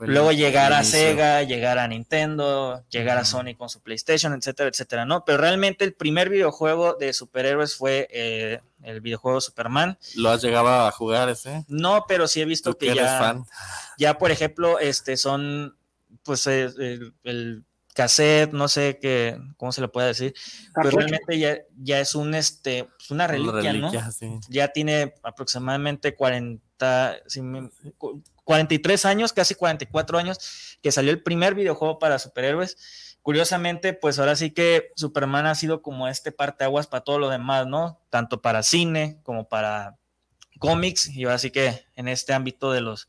[0.00, 5.04] luego llegara a Sega, llegara a Nintendo, llegara a Sony con su PlayStation, etcétera, etcétera,
[5.04, 5.26] ¿no?
[5.26, 9.98] Pero realmente el primer videojuego de superhéroes fue eh, el videojuego Superman.
[10.14, 11.66] ¿Lo has llegado a jugar ese?
[11.68, 13.44] No, pero sí he visto que ya,
[13.98, 15.76] ya, por ejemplo, este son,
[16.22, 16.70] pues, eh,
[17.22, 20.34] el cassette, no sé qué, cómo se le puede decir,
[20.74, 23.90] pero realmente ya, ya es un, este, pues, una reliquia, ¿no?
[24.48, 27.16] Ya tiene aproximadamente 40,
[28.44, 33.16] 43 años, casi 44 años, que salió el primer videojuego para superhéroes.
[33.22, 37.66] Curiosamente, pues ahora sí que Superman ha sido como este parteaguas para todo lo demás,
[37.66, 38.00] ¿no?
[38.10, 39.96] Tanto para cine como para
[40.58, 43.08] cómics, y ahora sí que en este ámbito de los,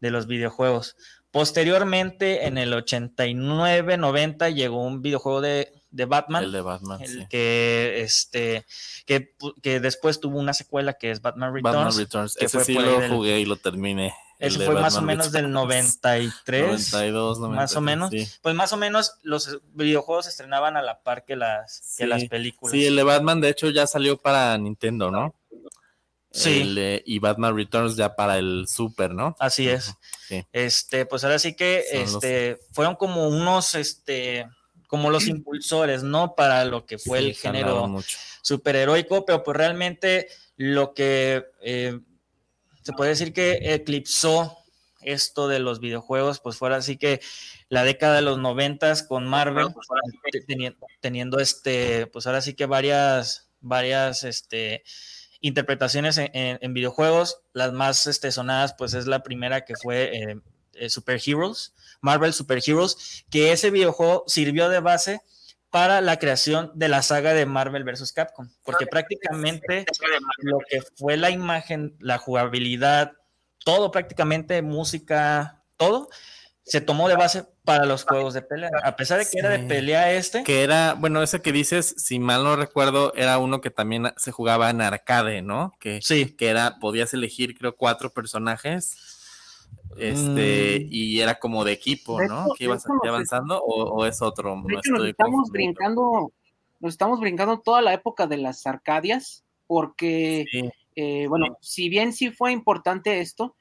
[0.00, 0.96] de los videojuegos.
[1.34, 6.44] Posteriormente, en el 89, 90, llegó un videojuego de, Batman.
[6.44, 8.64] El de Batman, Que, este,
[9.04, 11.74] que, después tuvo una secuela que es Batman Returns.
[11.74, 12.36] Batman Returns.
[12.36, 14.14] Ese sí lo jugué y lo terminé.
[14.38, 16.92] Ese fue más o menos del 93.
[16.92, 18.12] 92, Más o menos.
[18.40, 22.26] Pues más o menos los videojuegos se estrenaban a la par que las, que las
[22.26, 22.70] películas.
[22.70, 25.34] Sí, el de Batman de hecho ya salió para Nintendo, ¿no?
[26.34, 26.74] Sí.
[27.04, 29.36] y Batman Returns ya para el Super, ¿no?
[29.38, 29.94] Así es.
[30.52, 34.46] Este, pues ahora sí que este, fueron como unos, este,
[34.88, 36.34] como los impulsores, ¿no?
[36.34, 38.02] Para lo que fue el género
[38.42, 42.00] superheroico, pero pues realmente lo que eh,
[42.82, 44.58] se puede decir que eclipsó
[45.02, 47.20] esto de los videojuegos, pues fuera así que
[47.68, 49.68] la década de los noventas con Marvel,
[50.46, 54.82] teniendo, teniendo este, pues ahora sí que varias, varias, este,
[55.44, 57.42] interpretaciones en, videojuegos.
[57.52, 60.40] Las más este, sonadas, pues es la primera que fue eh,
[60.72, 65.20] eh, Super Heroes, Marvel Super Heroes, que ese videojuego sirvió de base
[65.68, 68.12] para la creación de la saga de Marvel vs.
[68.12, 69.84] Capcom, porque prácticamente
[70.38, 73.12] lo que fue la imagen, la jugabilidad,
[73.64, 76.08] todo prácticamente, música, todo,
[76.64, 78.70] se tomó de base para los juegos de pelea.
[78.82, 80.44] A pesar de que era de pelea este.
[80.44, 84.32] Que era, bueno, ese que dices, si mal no recuerdo, era uno que también se
[84.32, 85.74] jugaba en arcade, ¿no?
[85.78, 86.34] Que, sí.
[86.34, 88.96] Que era, podías elegir, creo, cuatro personajes.
[89.98, 90.88] Este, mm.
[90.90, 92.46] y era como de equipo, ¿no?
[92.56, 94.56] que ibas avanzando, o, es otro.
[94.56, 96.32] nos estamos brincando,
[96.80, 100.46] nos estamos brincando toda la época de las arcadias, porque,
[100.96, 103.54] eh, bueno, si bien sí fue importante esto,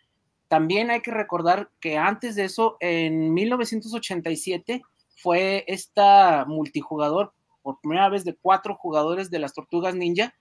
[0.54, 4.84] también hay que recordar que antes de eso, en 1987,
[5.16, 10.36] fue esta multijugador por primera vez de cuatro jugadores de las Tortugas Ninja.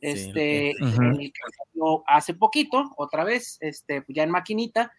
[0.00, 0.72] Este,
[2.06, 4.92] hace poquito, otra vez, este, ya en maquinita,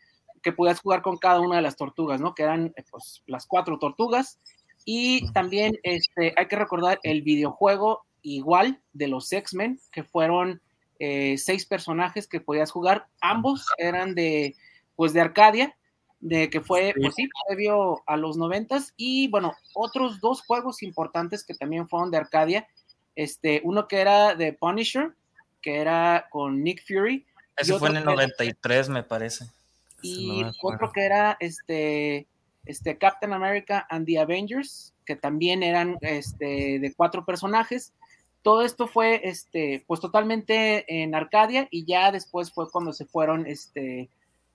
[0.44, 2.36] que podías jugar con cada una de las tortugas, ¿no?
[2.36, 4.38] Que eran pues, las cuatro tortugas.
[4.84, 10.62] Y también este, hay que recordar el videojuego igual de los X-Men, que fueron
[11.00, 13.08] eh, seis personajes que podías jugar.
[13.22, 14.56] Ambos eran de,
[14.96, 15.78] pues, de Arcadia,
[16.20, 18.94] de que fue, pues sí, previo a los noventas.
[18.98, 22.68] Y bueno, otros dos juegos importantes que también fueron de Arcadia.
[23.16, 25.16] Este, uno que era de Punisher,
[25.62, 27.26] que era con Nick Fury.
[27.56, 29.46] Ese fue en el 93, me parece.
[30.02, 32.28] Y otro que era este,
[32.66, 37.94] este Captain America and the Avengers, que también eran este, de cuatro personajes
[38.42, 43.46] todo esto fue este, pues totalmente en Arcadia y ya después fue cuando se fueron
[43.46, 44.10] este,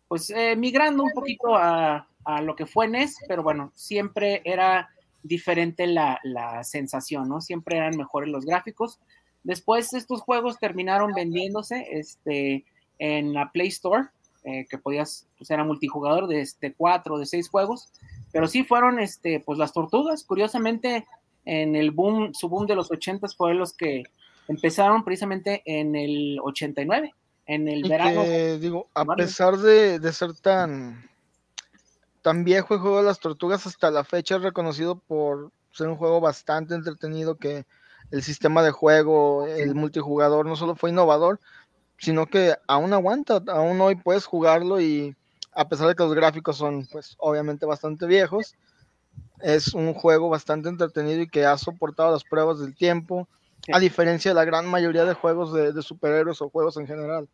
[0.09, 2.07] pues eh, migrando un poquito a,
[2.42, 4.90] lo que fue NES, pero bueno, siempre era
[5.23, 6.21] diferente la,
[6.62, 7.40] sensación, ¿no?
[7.40, 9.01] Siempre eran mejores los gráficos.
[9.42, 12.64] Después estos juegos terminaron vendiéndose este,
[12.99, 14.09] en la Play Store,
[14.45, 17.90] eh, que podías, pues era multijugador de este, cuatro, de seis juegos,
[18.33, 21.07] pero sí fueron este, pues las tortugas, curiosamente
[21.44, 24.05] en el boom, su boom de los 80 fue los que
[24.48, 27.14] empezaron precisamente en el 89,
[27.46, 28.22] en el verano.
[28.59, 31.09] digo, a pesar de, ser tan,
[32.22, 35.96] tan viejo el juego de las tortugas, hasta la fecha es reconocido por ser un
[35.96, 37.64] juego bastante entretenido que
[38.11, 41.40] el sistema de juego, el multijugador no solo fue innovador,
[41.98, 45.16] sino que aún aguanta, aún hoy puedes jugarlo y
[45.55, 48.55] a pesar de que los gráficos son pues obviamente bastante viejos,
[49.42, 53.29] es un juego bastante entretenido y que ha soportado las pruebas del tiempo,
[53.72, 57.29] a diferencia de la gran mayoría de juegos de, superhéroes o juegos en general.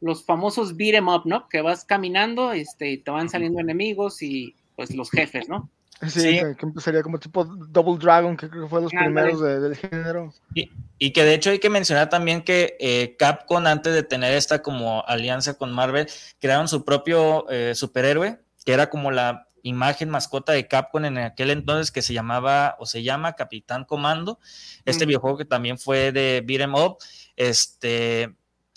[0.00, 1.48] Los famosos beat em up, ¿no?
[1.48, 5.68] Que vas caminando, este, te van saliendo enemigos y pues los jefes, ¿no?
[6.06, 10.32] Sí, Que, empezaría como tipo Double Dragon, que creo que fue los primeros del género.
[10.54, 14.62] Y, que de hecho hay que mencionar también que eh, Capcom, antes de tener esta
[14.62, 16.06] como alianza con Marvel,
[16.40, 21.50] crearon su propio eh, superhéroe, que era como la imagen mascota de Capcom en aquel
[21.50, 24.38] entonces que se llamaba o se llama Capitán Comando.
[24.84, 25.08] Este mm.
[25.08, 26.98] videojuego que también fue de Beat'em Up,
[27.36, 28.34] este,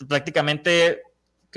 [0.07, 1.03] prácticamente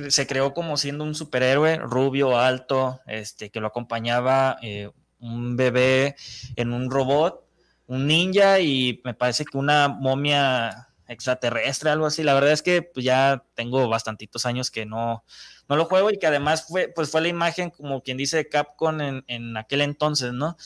[0.09, 6.17] se creó como siendo un superhéroe rubio, alto, este, que lo acompañaba eh, un bebé
[6.57, 7.47] en un robot,
[7.87, 12.23] un ninja y me parece que una momia extraterrestre, algo así.
[12.23, 15.25] La verdad es que pues, ya tengo bastantitos años que no,
[15.69, 18.49] no lo juego y que además fue, pues fue la imagen, como quien dice, de
[18.49, 20.57] Capcom en, aquel entonces, ¿no?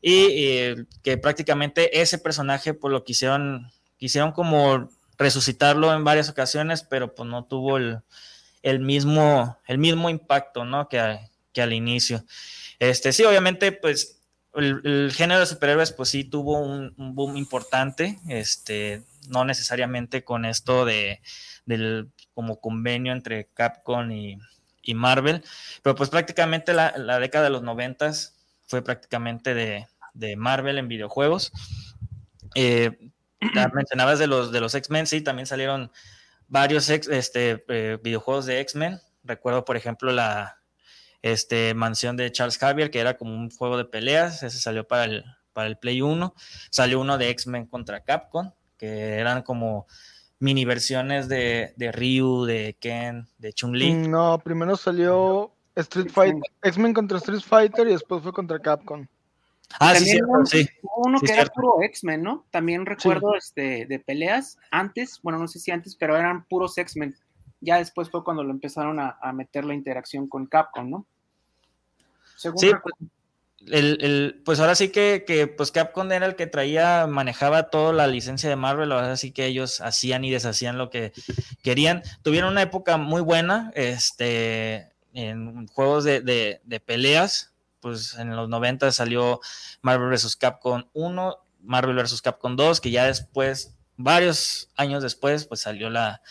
[0.00, 6.82] Y eh, que prácticamente ese personaje, pues lo quisieron, quisieron como resucitarlo en varias ocasiones,
[6.82, 8.00] pero pues no tuvo el,
[8.62, 10.88] el mismo, el mismo impacto, ¿no?
[10.88, 11.20] Que,
[11.52, 12.24] que al inicio.
[12.78, 14.22] Este, sí, obviamente, pues
[14.54, 20.84] el, género de superhéroes, pues sí tuvo un, boom importante, este, no necesariamente con esto
[20.84, 21.20] de,
[21.64, 24.38] del como convenio entre Capcom y,
[24.94, 25.44] Marvel,
[25.82, 28.34] pero pues prácticamente la, década de los noventas
[28.66, 31.52] fue prácticamente de, Marvel en videojuegos.
[32.54, 33.10] Eh,
[33.74, 35.90] mencionabas de los, de los X-Men, sí, también salieron
[36.48, 39.00] varios este, eh, videojuegos de X-Men.
[39.24, 40.58] Recuerdo, por ejemplo, la
[41.22, 44.42] este, mansión de Charles Javier, que era como un juego de peleas.
[44.42, 46.34] Ese salió para el, para el Play 1.
[46.70, 49.86] Salió uno de X-Men contra Capcom, que eran como
[50.40, 54.08] mini versiones de, de Ryu, de Ken, de Chun-Li.
[54.08, 59.06] No, primero salió Street Fighter, X-Men contra Street Fighter y después fue contra Capcom.
[59.78, 60.68] Ah, sí, sí.
[60.96, 62.44] Uno que era puro X-Men, ¿no?
[62.50, 67.14] También recuerdo este, de peleas antes, bueno, no sé si antes, pero eran puros X-Men.
[67.60, 71.06] Ya después fue cuando lo empezaron a, meter la interacción con Capcom, ¿no?
[72.34, 72.72] Según sí,
[73.68, 78.06] el, pues ahora sí que, que, pues Capcom era el que traía, manejaba toda la
[78.06, 81.12] licencia de Marvel, así que ellos hacían y deshacían lo que
[81.62, 82.02] querían.
[82.22, 88.48] Tuvieron una época muy buena, este, en juegos de, de, de peleas, pues en los
[88.48, 89.40] 90 salió
[89.82, 90.36] Marvel vs.
[90.36, 92.22] Capcom 1, Marvel vs.
[92.22, 96.22] Capcom 2, que ya después, varios años después, pues salió la,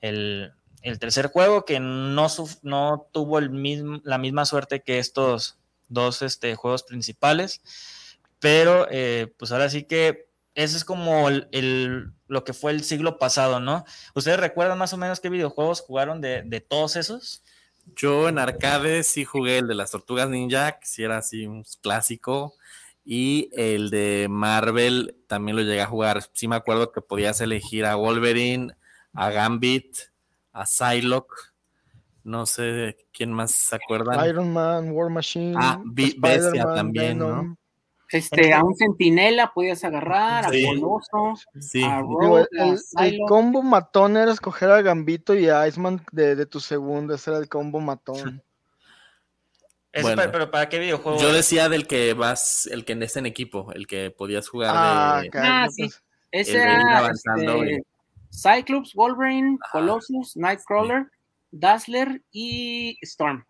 [0.00, 0.52] el,
[0.98, 2.26] tercer juego que no,
[2.62, 5.58] no tuvo el mismo, la misma suerte que estos
[5.92, 7.60] dos este, juegos principales,
[8.40, 13.18] pero eh, pues ahora sí que ese es como el, lo que fue el siglo
[13.18, 13.84] pasado, ¿no?
[14.14, 17.42] ¿Ustedes recuerdan más o menos qué videojuegos jugaron de, de todos esos?
[17.96, 21.64] Yo en arcade sí jugué el de las tortugas ninja, que sí era así un
[21.80, 22.54] clásico.
[23.04, 26.22] Y el de Marvel también lo llegué a jugar.
[26.32, 28.74] Sí me acuerdo que podías elegir a Wolverine,
[29.12, 29.96] a Gambit,
[30.52, 31.51] a Psylocke.
[32.24, 34.26] No sé quién más se acuerdan.
[34.28, 35.54] Iron Man, War Machine.
[35.58, 37.56] Ah, Bestia también, ¿no?
[38.12, 41.34] Este, a un centinela podías agarrar, a Coloso,
[41.86, 47.30] a el, combo matón era escoger a Gambito y a Iceman de, tu segundo, ese
[47.30, 48.42] era el combo matón.
[49.92, 51.18] pero ¿para qué videojuego?
[51.18, 55.22] Yo decía del que vas, el que es en equipo, el que podías jugar ah,
[55.22, 55.30] de.
[55.32, 55.88] Ah, sí.
[56.30, 57.82] Ese era este,
[58.30, 61.06] Cyclops, Wolverine, Colossus, Nightcrawler,
[61.52, 63.44] Dazzler y Storm.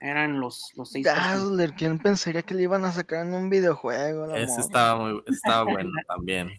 [0.00, 1.04] Eran los, los seis.
[1.04, 4.34] Dazzler, ¿quién pensaría que le iban a sacar en un videojuego?
[4.34, 6.58] Ese estaba, muy, estaba bueno también.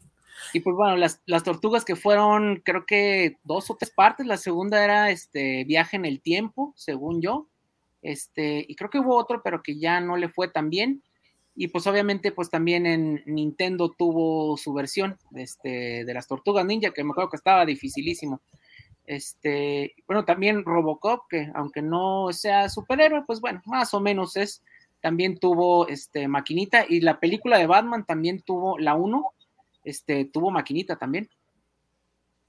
[0.53, 4.27] Y pues bueno, las, las, tortugas que fueron, creo que dos o tres partes.
[4.27, 7.47] La segunda era este viaje en el tiempo, según yo.
[8.01, 11.03] Este, y creo que hubo otro, pero que ya no le fue tan bien.
[11.55, 16.91] Y pues obviamente, pues también en Nintendo tuvo su versión este, de las tortugas ninja,
[16.91, 18.41] que me acuerdo que estaba dificilísimo.
[19.07, 24.61] Este, bueno, también Robocop, que aunque no sea superhéroe, pues bueno, más o menos es.
[24.99, 29.33] También tuvo este maquinita y la película de Batman también tuvo la 1,
[29.83, 31.29] este tuvo maquinita también.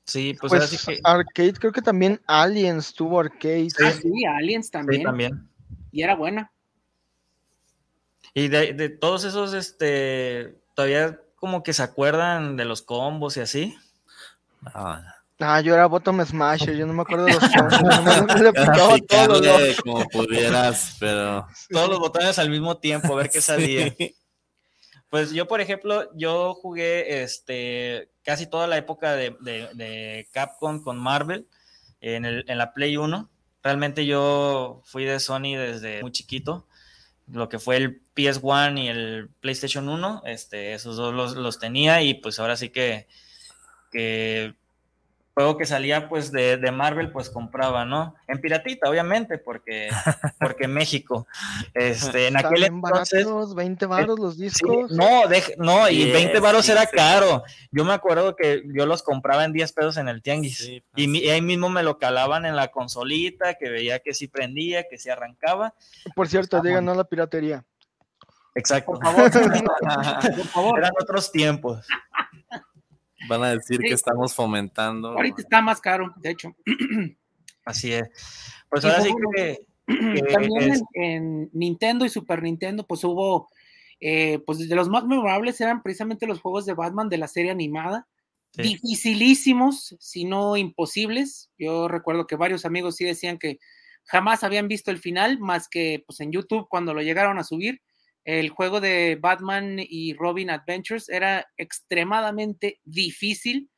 [0.04, 3.68] Sí, pues, pues arcade, creo que también Aliens tuvo arcade.
[3.84, 5.02] Ah, sí, Aliens también.
[5.02, 5.48] también.
[5.92, 6.50] Y era buena.
[8.32, 13.76] Y de, todos esos, este, todavía como que se acuerdan de los combos y así.
[14.64, 18.42] Ah, Ah, yo era bottom smasher, yo no me acuerdo de los botones.
[18.42, 18.52] le
[19.06, 23.94] todos como pudieras, pero todos los botones al mismo tiempo, a ver qué salía.
[25.10, 31.48] Pues yo, por ejemplo, yo jugué este casi toda la época de, Capcom con Marvel
[32.00, 33.30] en, el, en la Play 1.
[33.62, 36.66] Realmente yo fui de Sony desde muy chiquito.
[37.26, 42.02] Lo que fue el PS1 y el PlayStation 1, este, esos dos los, los tenía
[42.02, 43.06] y pues ahora sí que,
[43.90, 44.57] que
[45.38, 48.16] juego que salía pues de, de, Marvel pues compraba, ¿no?
[48.26, 49.88] En piratita, obviamente, porque,
[50.40, 51.28] porque México.
[51.74, 53.24] Este, en aquel entonces...
[53.54, 54.90] 20 varos los discos.
[54.90, 55.22] no,
[55.58, 57.44] no, y 20 varos era caro.
[57.70, 60.68] Yo me acuerdo que yo los compraba en 10 pesos en el tianguis.
[60.96, 64.98] y, ahí mismo me lo calaban en la consolita, que veía que sí prendía, que
[64.98, 65.72] sí arrancaba.
[66.16, 67.64] Por cierto, digan no la piratería.
[68.56, 68.94] Exacto.
[68.94, 69.30] Por favor,
[70.36, 70.78] por favor.
[70.80, 71.86] Eran otros tiempos.
[73.28, 73.88] Van a decir Sí.
[73.88, 75.08] que estamos fomentando.
[75.10, 76.54] Ahorita está más caro, de hecho.
[77.64, 78.08] Así es.
[78.70, 79.58] Pues ahora sí que.
[79.86, 83.48] que También es- en, en Nintendo y Super Nintendo, pues hubo,
[84.00, 87.50] eh, pues de los más memorables eran precisamente los juegos de Batman de la serie
[87.50, 88.06] animada.
[88.52, 88.62] Sí.
[88.62, 91.50] Dificilísimos, si no imposibles.
[91.58, 93.58] Yo recuerdo que varios amigos sí decían que
[94.04, 97.80] jamás habían visto el final, más que pues en YouTube cuando lo llegaron a subir.
[98.24, 103.70] El juego de Batman y Robin Adventures era extremadamente difícil.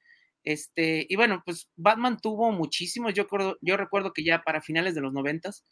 [0.42, 3.14] Este, y bueno, pues Batman tuvo muchísimos.
[3.14, 5.64] Yo, recuerdo- yo recuerdo que ya para finales de los noventas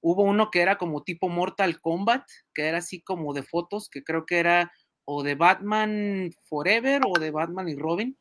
[0.00, 4.02] hubo uno que era como tipo Mortal Kombat, que era así como de fotos, que
[4.02, 4.72] creo que era
[5.06, 8.16] o de Batman Forever o de Batman y Robin.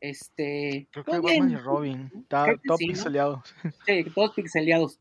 [0.00, 2.10] Este, Creo que Batman y Robin.
[2.22, 2.92] Está Creo que todo sí, ¿no?
[2.94, 3.42] pixeleado.
[3.86, 4.98] sí, todos pixeleados.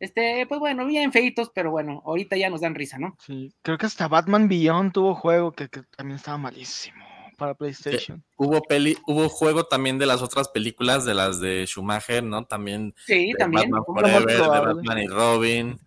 [0.00, 3.16] Este, pues bueno, bien feitos, pero bueno, ahorita ya nos dan risa, ¿no?
[3.24, 3.52] Sí.
[3.62, 7.04] Creo que hasta Batman Beyond tuvo juego que, que también estaba malísimo
[7.36, 8.22] para PlayStation.
[8.36, 12.44] Hubo peli, hubo juego también de las otras películas, de las de Schumacher, ¿no?
[12.46, 13.70] También Sí, de también.
[13.70, 14.48] Batman Forever, de.
[14.48, 15.78] Batman y Robin.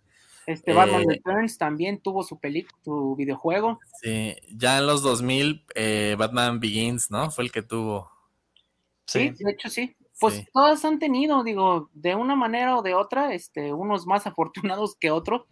[0.46, 3.78] Este Batman eh, Returns también tuvo su peli, su videojuego.
[4.02, 7.30] Sí, ya en los 2000, eh, Batman Begins, ¿no?
[7.30, 8.10] Fue el que tuvo.
[9.06, 9.44] Sí, Sí.
[9.44, 9.96] de hecho sí.
[10.20, 10.46] Pues Sí.
[10.52, 14.26] todas han tenido, digo, de una manera o de otra, este, unos más
[14.72, 15.42] afortunados que otros,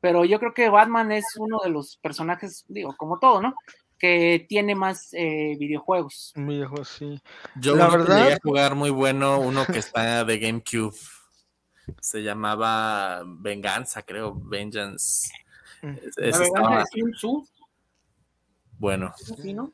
[0.00, 3.54] pero yo creo que Batman es uno de los personajes, digo, como todo, ¿no?
[3.98, 6.32] Que tiene más eh, videojuegos.
[6.36, 7.20] Un videojuego, sí.
[7.56, 10.94] Yo La verdad- a jugar muy bueno, uno que está de GameCube.
[12.00, 15.30] Se llamaba Venganza, creo, Vengeance.
[15.82, 15.88] Mm.
[16.18, 17.48] Es- estaba es un Tzu,
[18.78, 19.12] bueno.
[19.16, 19.72] ¿sí, no?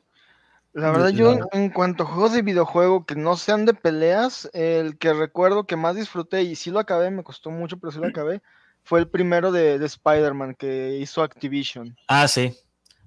[0.73, 4.97] La verdad, Yo- en cuanto a juegos de videojuego que no sean de peleas, el
[4.97, 8.07] que recuerdo que más disfruté y sí lo acabé, me costó mucho, pero sí lo
[8.07, 8.41] acabé,
[8.83, 11.97] fue el primero de, de Spider-Man que hizo Activision.
[12.07, 12.57] Ah, sí.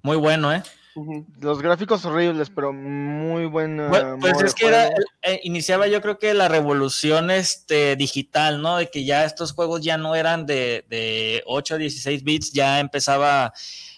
[0.03, 0.61] Muy bueno, ¿eh?
[1.41, 3.89] Los gráficos horribles, pero muy buena.
[3.89, 4.89] Bueno, pues es que era,
[5.21, 8.77] eh, iniciaba yo creo que la revolución este, digital, ¿no?
[8.77, 12.79] De que ya estos juegos ya no eran de, de 8 a 16 bits, ya
[12.79, 13.53] empezaba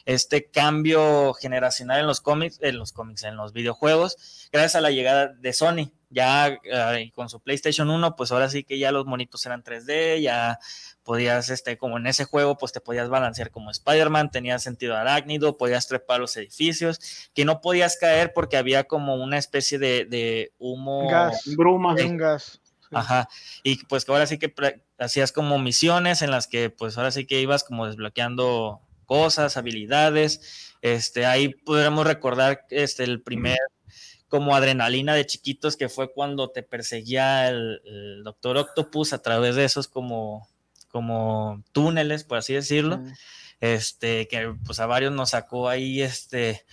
[0.05, 4.89] este cambio generacional en los cómics, en los cómics, en los videojuegos, gracias a la
[4.89, 5.91] llegada de Sony.
[6.09, 10.21] Ya eh, con su PlayStation 1, pues ahora sí que ya los monitos eran 3D,
[10.21, 10.57] ya
[11.03, 15.57] podías, este, como en ese juego, pues te podías balancear como Spider-Man, tenías sentido arácnido,
[15.57, 20.53] podías trepar los edificios, que no podías caer porque había como una especie de, de
[20.59, 21.09] humo.
[21.09, 21.43] Gas.
[21.55, 21.93] Bruma.
[21.93, 22.61] Un gas.
[22.91, 23.27] Ajá.
[23.63, 24.53] Y pues que ahora sí que
[24.97, 30.73] hacías como misiones en las que pues ahora sí que ibas como desbloqueando cosas, habilidades.
[30.81, 33.57] Este, ahí podremos recordar este el primer
[34.29, 39.55] como adrenalina de chiquitos que fue cuando te perseguía el, el Doctor Octopus a través
[39.55, 40.47] de esos como
[40.89, 43.01] como túneles, por así decirlo
[43.59, 46.65] este, que pues a varios nos sacó ahí, este,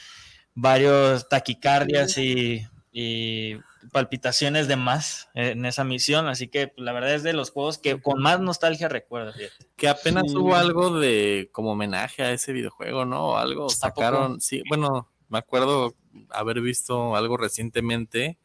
[0.55, 3.57] varios taquicardias y, y
[3.93, 7.79] palpitaciones de más en esa misión, así que pues, la verdad es de los juegos
[7.79, 9.33] que con más nostalgia recuerdo.
[9.33, 9.67] fíjate.
[9.77, 10.37] Que apenas Sí.
[10.37, 13.29] hubo algo de como homenaje a ese videojuego, ¿no?
[13.31, 15.95] O algo sacaron, sí, bueno, me acuerdo
[16.31, 18.39] haber visto algo recientemente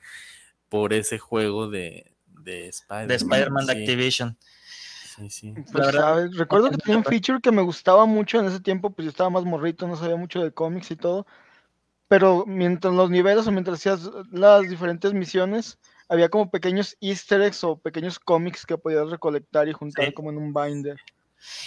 [0.70, 2.14] por ese juego de,
[2.44, 3.08] de Spider-Man.
[3.08, 4.38] de Spider-Man de sí, Activision.
[5.16, 5.54] Sí, sí.
[5.72, 6.38] Pues, verdad, ¿sabes?
[6.38, 9.30] Recuerdo que tenía un feature que me gustaba mucho en ese tiempo, pues yo estaba
[9.30, 11.26] más morrito, no sabía mucho de cómics y todo.
[12.08, 17.64] Pero mientras los niveles o mientras hacías las diferentes misiones, había como pequeños easter eggs
[17.64, 20.14] o pequeños cómics que podías recolectar y juntar Sí.
[20.14, 20.98] como en un binder.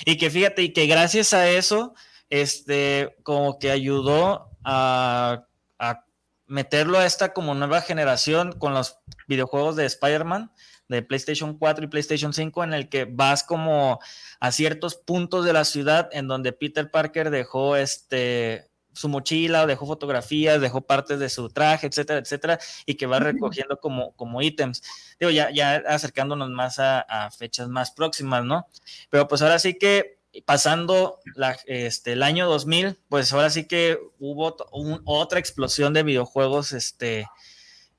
[0.04, 1.94] Y que fíjate, y que gracias a eso,
[2.28, 5.44] este, como que ayudó a,
[5.82, 6.06] a
[6.46, 10.52] meterlo a esta como nueva generación con los videojuegos de Spider-Man,
[10.88, 13.98] de PlayStation 4 y PlayStation 5, en el que vas como
[14.38, 19.86] a ciertos puntos de la ciudad en donde Peter Parker dejó este su mochila, dejó
[19.86, 24.82] fotografías, dejó partes de su traje, etcétera, etcétera, y que va recogiendo como, como ítems.
[25.18, 28.66] Digo, ya, ya acercándonos más a, a fechas más próximas, ¿no?
[29.08, 31.18] Pero pues ahora sí que pasando
[31.66, 37.26] este, el año 2000, pues ahora sí que hubo un- otra explosión de videojuegos este,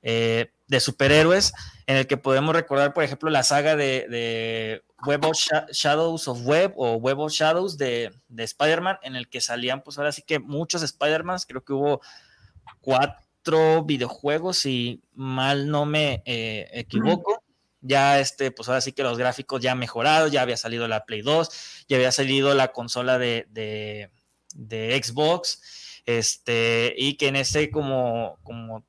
[0.02, 1.52] eh, de superhéroes,
[1.86, 6.26] en el que podemos recordar, por ejemplo, la saga de, de Web of Sha- Shadows
[6.28, 10.10] of Web o Web of Shadows de, de Spider-Man, en el que salían, pues ahora
[10.12, 12.00] sí que muchos Spider-Mans, creo que hubo
[12.80, 17.43] cuatro videojuegos, si mal no me eh, equivoco.
[17.86, 21.20] Ya este, pues ahora sí que los gráficos ya mejorados, ya había salido la Play
[21.20, 25.60] 2, ya había salido la consola de, de, Xbox,
[26.06, 28.84] este, y que en ese como, como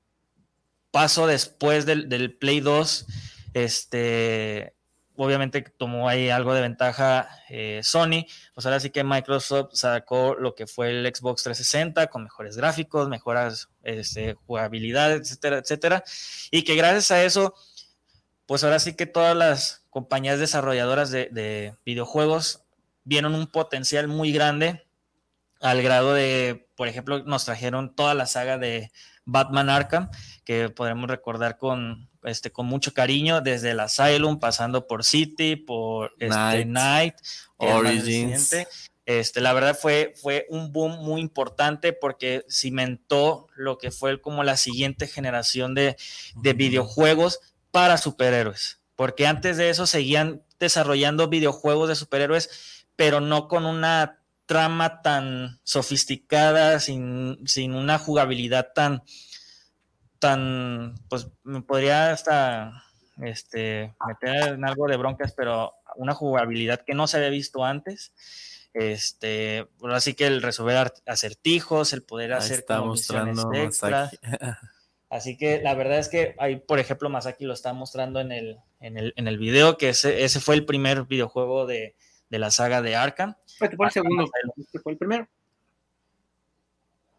[0.91, 3.05] paso después del, del Play 2,
[3.53, 4.75] este,
[5.17, 10.55] obviamente tomó ahí algo de ventaja eh, Sony, pues ahora sí que Microsoft sacó lo
[10.55, 16.03] que fue el Xbox 360 con mejores gráficos, mejoras este, jugabilidad, etcétera, etcétera,
[16.51, 17.55] y que gracias a eso,
[18.45, 22.63] pues ahora sí que todas las compañías desarrolladoras de, de videojuegos
[23.03, 24.85] vieron un potencial muy grande
[25.61, 28.91] al grado de, por ejemplo, nos trajeron toda la saga de
[29.25, 30.09] Batman Arkham,
[30.43, 36.13] que podremos recordar con, este, con mucho cariño, desde el Asylum, pasando por City, por
[36.19, 37.15] este, Night,
[37.57, 38.55] Origins.
[39.05, 44.43] Este, la verdad fue, fue un boom muy importante porque cimentó lo que fue como
[44.43, 45.95] la siguiente generación de,
[46.41, 47.39] de videojuegos
[47.75, 48.79] para superhéroes.
[48.95, 55.59] Porque antes de eso seguían desarrollando videojuegos de superhéroes, pero no con una trama tan
[55.65, 59.03] sofisticada, sin, sin una jugabilidad tan,
[60.19, 62.85] tan, pues me podría hasta
[63.21, 68.13] este, meter en algo de broncas, pero una jugabilidad que no se había visto antes.
[68.73, 74.09] Este, así que el resolver acertijos, el poder hacer está mostrando extra.
[75.15, 78.57] Así que la verdad es que ahí, por ejemplo, Masaki lo está mostrando en el,
[78.81, 81.95] en el, en el video, que ese, ese fue el primer videojuego de,
[82.29, 83.35] de la saga de Arkham.
[83.61, 85.27] Este fue el segundo, este fue el primero.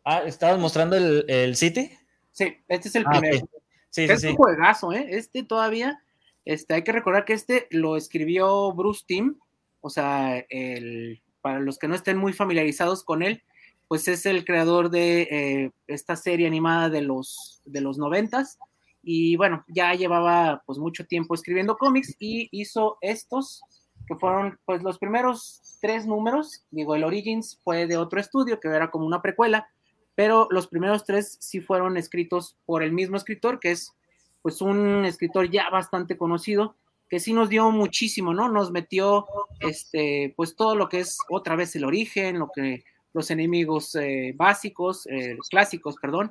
[0.05, 1.91] Ah, ¿estabas mostrando el, el City?
[2.33, 3.49] Sí, este es el ah, primero.
[3.89, 5.07] Sí, es un juegazo, ¿eh?
[5.13, 6.03] Este todavía,
[6.45, 9.39] este, hay que recordar que este lo escribió Bruce Timm,
[9.81, 13.43] o sea, el, para los que no estén muy familiarizados con él,
[13.89, 18.59] pues es el creador de eh, esta serie animada de los, de los noventas,
[19.03, 23.63] y bueno, ya llevaba pues mucho tiempo escribiendo cómics y hizo estos,
[24.09, 28.69] que fueron pues los primeros tres números, digo, el Origins fue de otro estudio, que
[28.69, 29.69] era como una precuela,
[30.17, 33.93] pero los primeros tres sí fueron escritos por el mismo escritor, que es
[34.43, 36.75] pues un escritor ya bastante conocido,
[37.09, 38.49] que sí nos dio muchísimo, ¿no?
[38.49, 39.27] Nos metió
[39.61, 42.85] este, pues todo lo que es otra vez el origen, lo que
[43.17, 46.31] los enemigos eh, básicos, eh, clásicos, perdón,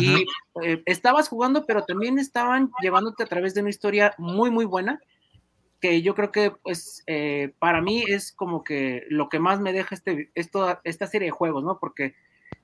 [0.00, 0.26] y
[0.62, 5.00] eh, estabas jugando, pero también estaban llevándote a través de una historia muy, muy buena,
[5.80, 9.72] que yo creo que pues eh, para mí es como que lo que más me
[9.72, 11.78] deja este, esto, esta serie de juegos, ¿no?
[11.78, 12.16] Porque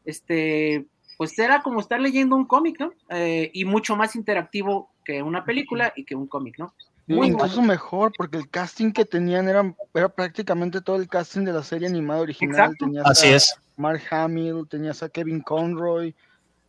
[0.04, 2.92] este, pues era como estar leyendo un cómic, ¿no?
[3.10, 6.74] Eh, y mucho más interactivo que una película y que un cómic, ¿no?
[7.06, 11.52] Muy incluso mejor, porque el casting que tenían era, era prácticamente todo el casting de
[11.52, 12.76] la serie animada original.
[12.78, 13.54] Tenías Así a es.
[13.76, 16.14] Mark Hamill, tenías a Kevin Conroy.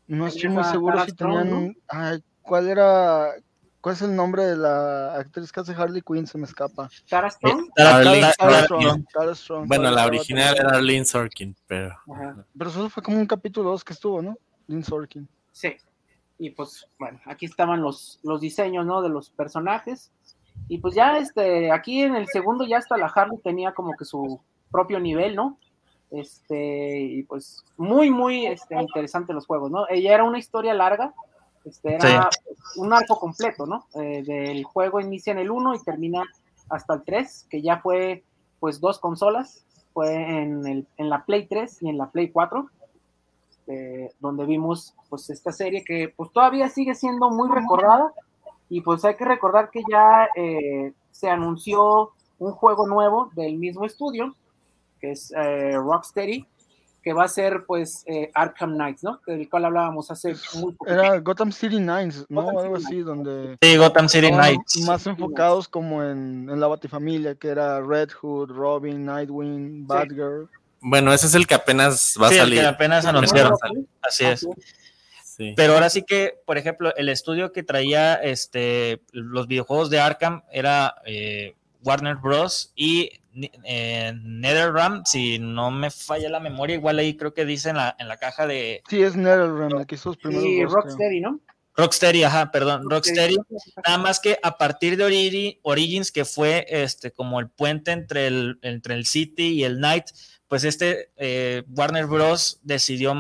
[0.08, 1.76] No estoy muy seguro si tenían.
[1.88, 3.34] Ay, ¿Cuál era?
[3.80, 6.28] ¿Cuál es el nombre de la actriz que hace Harley Quinn?
[6.28, 6.90] Se me escapa.
[7.10, 7.70] Tara Strong.
[9.66, 11.96] Bueno, la original era Lynn Sorkin, pero.
[12.58, 14.38] Pero eso fue como un capítulo 2 que estuvo, ¿no?
[14.68, 15.28] Lynn Sorkin.
[15.52, 15.76] Sí.
[16.42, 19.04] Y pues, bueno, aquí estaban los, los diseños, ¿no?
[19.04, 20.12] De los personajes.
[20.68, 24.06] Y pues ya, este, aquí en el segundo ya hasta la Harley tenía como que
[24.06, 25.60] su propio nivel, ¿no?
[26.10, 29.88] Este, y pues muy, muy este, interesante los juegos, ¿no?
[29.88, 31.14] Ella era una historia larga,
[31.64, 32.28] este era
[32.78, 33.86] un arco completo, ¿no?
[33.94, 36.24] Eh, del juego inicia en el 1 y termina
[36.72, 38.24] hasta el 3, que ya fue
[38.60, 39.64] pues dos consolas,
[39.94, 42.68] fue en, el, en la Play 3 y en la Play 4,
[43.72, 48.12] este, donde vimos pues esta serie que pues todavía sigue siendo muy recordada
[48.70, 53.86] y pues hay que recordar que ya eh, se anunció un juego nuevo del mismo
[53.86, 54.36] estudio,
[55.00, 56.48] que es eh, Rocksteady,
[57.04, 59.20] que va a ser pues eh, Arkham Knights, ¿no?
[59.28, 62.50] Del cual hablábamos hace muy poco Era Gotham City Knights, ¿no?
[62.60, 63.58] Algo así, donde...
[63.62, 64.82] Sí, Gotham City Knights.
[64.86, 70.50] Más enfocados como en, en la Batifamilia, que era Red Hood, Robin, Nightwing, Batgirl.
[70.82, 72.60] Bueno, ese es el que apenas va a salir.
[72.60, 73.58] El que apenas anunciaron.
[74.02, 74.48] Así es.
[75.24, 75.54] Sí.
[75.56, 80.44] Pero ahora sí que, por ejemplo, el estudio que traía este, los videojuegos de Arkham
[80.52, 82.74] era eh, Warner Bros.
[82.76, 83.22] y
[83.64, 87.96] eh, NetherRealm, si no me falla la memoria, igual ahí creo que dice en la,
[87.98, 88.84] en la caja de...
[88.90, 91.40] Sí, es NetherRealm, aquí sus primeros Sí, Rocksteady, ¿no?
[91.82, 93.38] Rocksteady, ajá, perdón, Rocksteady.
[93.86, 98.60] Nada más que a partir de Origins, que fue este como el puente entre el,
[98.62, 100.06] entre el City y el Night,
[100.48, 102.60] pues este eh, Warner Bros.
[102.64, 103.16] decidió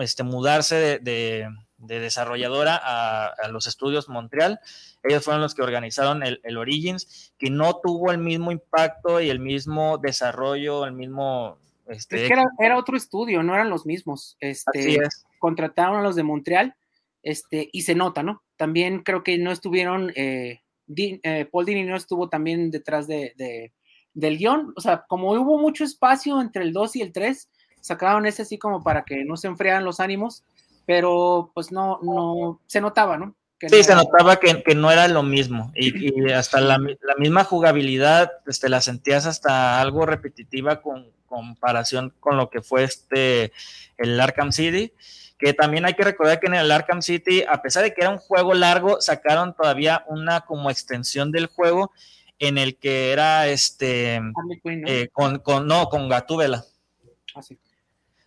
[0.00, 1.48] este, mudarse de, de,
[1.78, 4.60] de desarrolladora a, a, los estudios Montreal
[5.04, 9.38] ellos fueron los que organizaron el, Origins, que no tuvo el mismo impacto y el
[9.38, 11.58] mismo desarrollo, el mismo...
[11.86, 14.38] Este, es que era, otro estudio, no eran los mismos.
[14.40, 14.98] Este,
[15.38, 16.74] Contrataron a los de Montreal
[17.24, 18.42] este, y se nota, ¿no?
[18.56, 20.60] También creo que no estuvieron, eh,
[20.96, 23.72] eh, Paul Dini no estuvo también detrás de,
[24.12, 27.48] del guion, o sea, como hubo mucho espacio entre el 2 y el 3,
[27.80, 30.44] sacaron ese así como para que no se enfriaran los ánimos,
[30.86, 33.34] pero pues no, no, se notaba, ¿no?
[33.68, 36.78] sí, se notaba que, no era lo mismo y, hasta la,
[37.18, 43.52] misma jugabilidad este, la sentías hasta algo repetitiva con comparación con lo que fue este
[43.96, 44.92] el Arkham City
[45.38, 48.10] que también hay que recordar que en el Arkham City, a pesar de que era
[48.10, 51.92] un juego largo, sacaron todavía una como extensión del juego
[52.38, 54.20] en el que era este
[54.64, 56.64] eh, con, con, no, con Gatúbela.
[57.34, 57.40] Ah,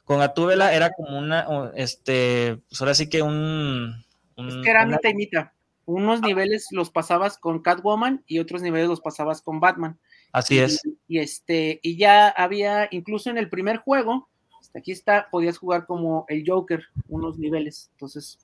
[0.04, 4.06] con Gatúbela era como una, este, pues ahora sí que un...
[4.38, 5.48] es que era mitad y mitad.
[5.86, 9.98] Unos niveles los pasabas con Catwoman y otros niveles los pasabas con Batman.
[10.34, 10.82] Así es.
[11.08, 14.30] Y este, y ya había, incluso en el primer juego,
[14.78, 17.90] aquí está, podías jugar como el Joker, unos niveles.
[17.94, 18.40] Entonces,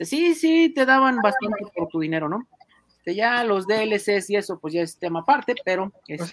[0.00, 2.46] sí, sí, te daban bastante por tu dinero, ¿no?
[3.04, 5.92] ya los DLCs y eso, pues ya es tema aparte, pero...
[6.06, 6.30] Pues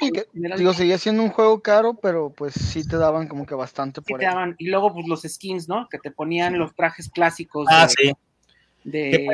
[0.58, 4.20] digo, seguía siendo un juego caro, pero pues sí te daban como que bastante por
[4.20, 4.28] sí
[4.60, 5.88] Y luego, pues los skins, ¿no?
[5.90, 7.66] Que te ponían los trajes clásicos.
[7.72, 8.14] Ah, de, sí.
[8.84, 9.28] De,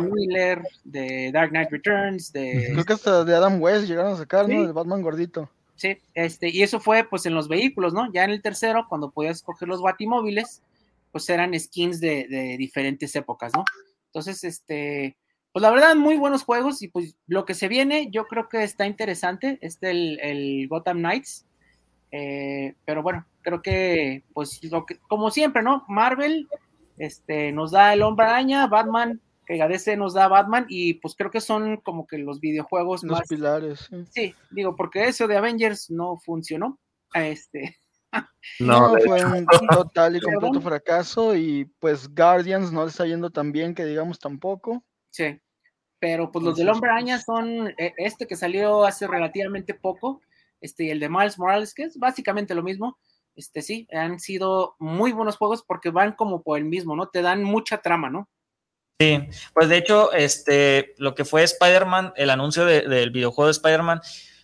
[0.00, 2.70] Miller, de Dark Knight Returns, de...
[2.72, 4.66] Creo que hasta de Adam West llegaron a sacar, ¿no?
[4.66, 5.48] De Batman gordito.
[5.76, 8.12] Sí, este, y eso fue pues en los vehículos, ¿no?
[8.12, 10.62] Ya en el tercero, cuando podías escoger los batimóviles,
[11.10, 13.64] pues eran skins de, de diferentes épocas, ¿no?
[14.06, 15.16] Entonces, este,
[15.52, 18.62] pues la verdad, muy buenos juegos y pues lo que se viene, yo creo que
[18.62, 21.46] está interesante, este el, el Gotham Knights,
[22.12, 25.84] eh, pero bueno, creo que, pues lo que, como siempre, ¿no?
[25.88, 26.48] Marvel,
[26.98, 31.30] este, nos da el Hombre Araña, Batman, que DC nos da Batman y pues creo
[31.30, 33.88] que son como que los videojuegos los pilares.
[34.10, 34.34] Sí.
[34.50, 36.78] digo, porque eso de Avengers no funcionó,
[37.14, 37.78] este...
[38.60, 43.50] No, fue un total y completo fracaso y pues Guardians no le está yendo tan
[43.50, 44.84] bien que digamos tampoco.
[45.10, 45.40] Sí
[46.04, 50.20] pero pues los del Hombre Araña son eh, este que salió hace relativamente poco,
[50.60, 52.98] este y el de Miles Morales, que es básicamente lo mismo.
[53.34, 57.08] Este sí, han sido muy buenos juegos porque van como por el mismo, ¿no?
[57.08, 58.28] Te dan mucha trama, ¿no?
[59.00, 64.00] Sí, pues de hecho, este, lo que fue Spider-Man, el anuncio del videojuego de Spider-Man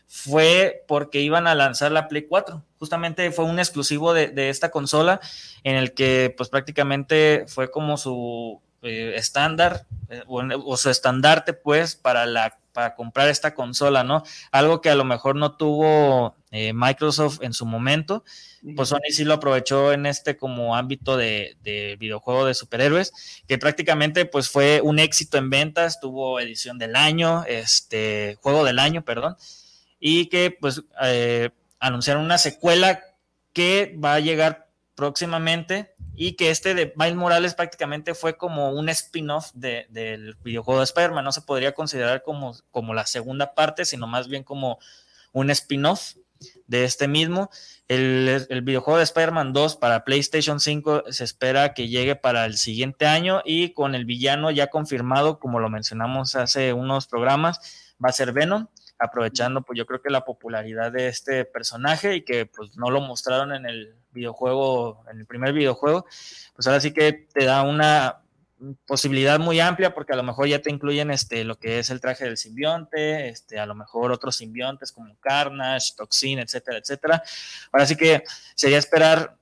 [0.09, 2.65] fue porque iban a lanzar la Play 4.
[2.79, 5.21] Justamente fue un exclusivo de, de esta consola
[5.63, 11.97] en el que pues prácticamente fue como su eh, estándar eh, o, su estandarte pues
[11.97, 14.23] para la para comprar esta consola, ¿no?
[14.51, 18.25] Algo que a lo mejor no tuvo eh, Microsoft en su momento,
[18.77, 23.59] pues Sony sí lo aprovechó en este como ámbito de, de, videojuego de superhéroes, que
[23.59, 29.03] prácticamente pues fue un éxito en ventas, tuvo edición del año, este, juego del año,
[29.05, 29.37] perdón,
[29.99, 30.83] y que pues
[31.79, 33.03] anunciaron una secuela
[33.53, 34.70] que va a llegar
[35.01, 40.85] próximamente y que este de Miles Morales prácticamente fue como un spin-off del videojuego de
[40.85, 44.79] Spider-Man, no se podría considerar como, como la segunda parte, sino más bien como
[45.33, 46.17] un spin-off
[46.67, 47.49] de este mismo.
[47.89, 52.59] El, el videojuego de Spider-Man 2 para PlayStation 5 se espera que llegue para el
[52.59, 58.11] siguiente año y con el villano ya confirmado, como lo mencionamos hace unos programas, va
[58.11, 58.67] a ser Venom
[59.01, 63.01] aprovechando pues yo creo que la popularidad de este personaje y que pues no lo
[63.01, 66.05] mostraron en el videojuego, en el primer videojuego,
[66.55, 68.19] pues ahora sí que te da una
[68.87, 72.01] posibilidad muy amplia porque a lo mejor ya te incluyen este lo que es el
[72.01, 77.23] traje del simbionte, este a lo mejor otros simbiontes como Carnage, Toxin, etcétera, etcétera.
[77.73, 78.23] Ahora sí que
[78.55, 79.37] sería esperar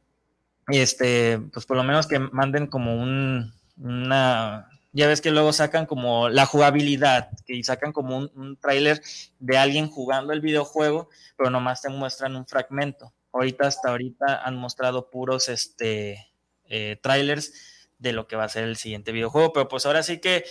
[0.68, 5.86] este pues por lo menos que manden como un una ya ves que luego sacan
[5.86, 9.02] como la jugabilidad, que sacan como un, un tráiler
[9.38, 13.12] de alguien jugando el videojuego, pero nomás te muestran un fragmento.
[13.32, 16.32] Ahorita, hasta ahorita han mostrado puros este,
[16.64, 17.52] eh, trailers
[17.98, 20.44] de lo que va a ser el siguiente videojuego, pero pues ahora sí que,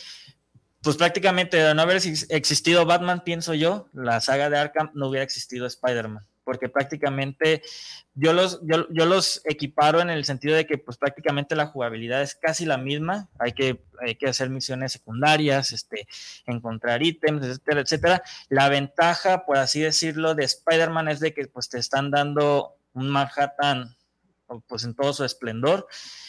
[0.81, 5.23] pues prácticamente de no haber existido Batman, pienso yo, la saga de Arkham no hubiera
[5.23, 7.61] existido Spider-Man porque prácticamente
[8.13, 12.35] yo los, yo, los equiparo en el sentido de que pues prácticamente la jugabilidad es
[12.35, 16.07] casi la misma, hay que, hay que hacer misiones secundarias, este,
[16.45, 18.23] encontrar ítems, etcétera, etcétera.
[18.47, 23.09] La ventaja, por así decirlo, de Spider-Man es de que pues te están dando un
[23.09, 23.97] Manhattan
[24.67, 25.85] pues en todo su esplendor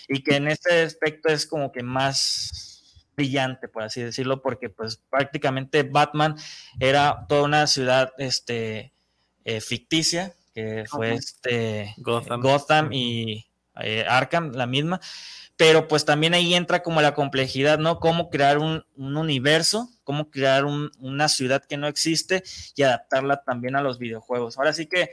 [0.09, 4.97] y que en este aspecto es como que más brillante, por así decirlo, porque pues
[4.97, 6.35] prácticamente Batman
[6.81, 8.95] era toda una ciudad, este,
[9.49, 13.47] eh, ficticia, que fue este Gotham, y
[13.81, 15.01] eh, Arkham, la misma.
[15.57, 17.99] Pero pues también ahí entra como la complejidad, ¿no?
[17.99, 22.43] Cómo crear un, universo, cómo crear una ciudad que no existe
[22.77, 24.59] y adaptarla también a los videojuegos.
[24.59, 25.11] Ahora sí que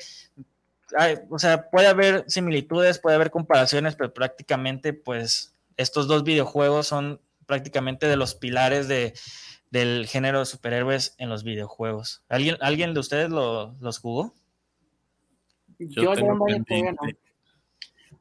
[1.30, 7.22] o sea, puede haber similitudes, puede haber comparaciones, pero prácticamente, pues, estos dos videojuegos son
[7.46, 9.14] prácticamente de los pilares de,
[9.76, 12.24] del género de superhéroes en los videojuegos.
[12.30, 14.34] ¿Alguien, ¿alguien de ustedes los jugó?
[15.78, 16.46] Yo, no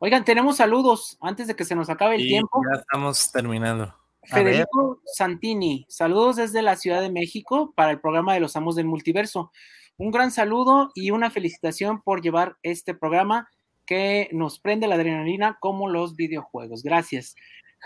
[0.00, 2.60] Oigan, tenemos saludos antes de que se nos acabe el tiempo.
[2.72, 3.94] Ya estamos terminando.
[4.24, 8.86] Federico Santini, saludos desde la Ciudad de México para el programa de los Amos del
[8.86, 9.52] Multiverso.
[9.96, 13.48] Un gran saludo y una felicitación por llevar este programa
[13.86, 16.82] que nos prende la adrenalina como los videojuegos.
[16.82, 17.36] Gracias.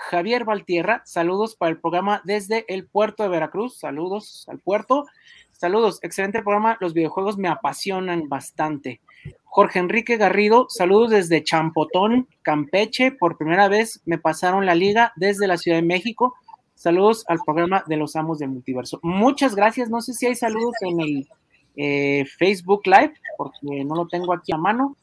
[0.07, 3.79] Javier Valtierra, saludos para el programa desde el puerto de Veracruz.
[3.79, 5.07] Saludos al puerto.
[5.53, 6.77] Saludos, excelente programa.
[6.81, 9.01] Los videojuegos me apasionan bastante.
[9.45, 13.11] Jorge Enrique Garrido, saludos desde Champotón, Campeche.
[13.11, 16.35] Por primera vez me pasaron la liga desde la Ciudad de México.
[16.77, 19.01] Saludos al programa de los Amos del Multiverso.
[19.03, 19.91] Muchas gracias.
[19.91, 21.29] No sé si hay saludos en el
[21.75, 24.97] eh, Facebook Live, porque no lo tengo aquí a mano.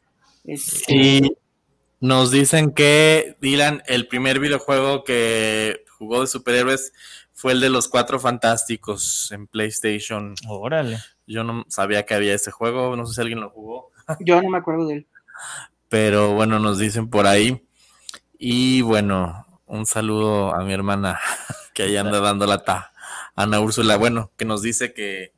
[0.45, 1.35] Este,
[1.99, 6.93] nos dicen que Dylan, el primer videojuego que jugó de superhéroes
[7.33, 10.35] fue el de los Cuatro Fantásticos en PlayStation.
[10.47, 10.99] Órale.
[11.27, 13.91] Yo no sabía que había ese juego, no sé si alguien lo jugó.
[14.19, 15.07] Yo no me acuerdo de él.
[15.89, 17.65] Pero bueno, nos dicen por ahí.
[18.37, 21.19] Y bueno, un saludo a mi hermana
[21.73, 22.93] que ahí anda dando la ta.
[23.35, 25.33] Ana Úrsula, bueno, que nos dice que,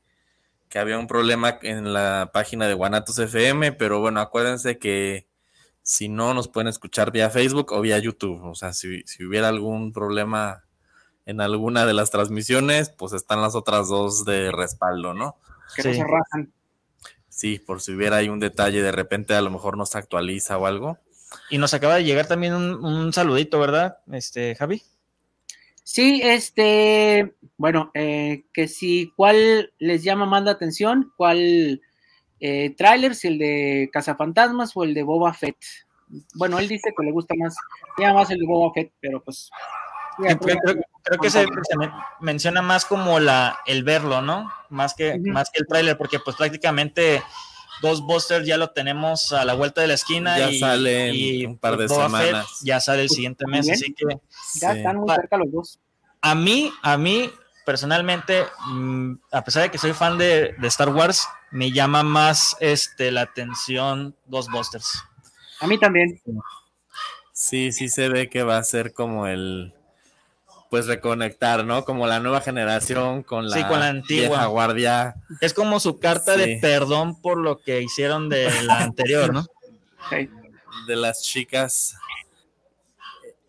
[0.70, 5.27] que había un problema en la página de Guanatos FM, pero bueno, acuérdense que
[5.88, 8.44] si no, nos pueden escuchar vía Facebook o vía YouTube.
[8.44, 10.66] O sea, si, hubiera algún problema
[11.26, 15.38] en alguna de las transmisiones, pues están las otras dos de respaldo, ¿no?
[15.78, 15.88] Que sí.
[15.88, 16.52] no se rajan.
[17.30, 20.58] Sí, por si hubiera ahí un detalle, de repente a lo mejor no se actualiza
[20.58, 20.98] o algo.
[21.50, 24.84] Y nos acaba de llegar también un, saludito, ¿verdad, este Javi?
[25.86, 31.14] Sí, este, bueno, eh, que si, ¿cuál les llama más la atención?
[31.16, 31.80] ¿Cuál
[32.40, 35.58] eh, trailers, el de Cazafantasmas o el de Boba Fett.
[36.36, 37.56] Bueno, él dice que le gusta más,
[37.98, 39.50] ya más el de Boba Fett, pero pues.
[40.18, 41.46] creo, que se,
[42.22, 44.52] menciona más como la el verlo, ¿no?
[44.70, 47.22] Más que, más que el trailer, porque pues prácticamente
[47.82, 50.38] Ghostbusters ya lo tenemos a la vuelta de la esquina.
[50.38, 52.62] Ya y, sale un par de semanas.
[52.64, 54.06] ya sale el siguiente mes, así que.
[54.60, 55.80] Ya están muy cerca los dos.
[56.22, 57.32] A mí, a mí,
[57.68, 63.12] personalmente, mm, a pesar de que soy fan de, Star Wars, me llama más este,
[63.12, 65.04] la atención Ghostbusters.
[65.60, 66.18] A mí también.
[67.34, 69.74] Sí, sí se ve que va a ser como el,
[70.70, 71.84] pues reconectar, ¿no?
[71.84, 75.16] Como la nueva generación con la, con la antigua guardia.
[75.42, 79.46] Es como su carta de perdón por lo que hicieron de la anterior, ¿no?
[80.88, 81.98] De las chicas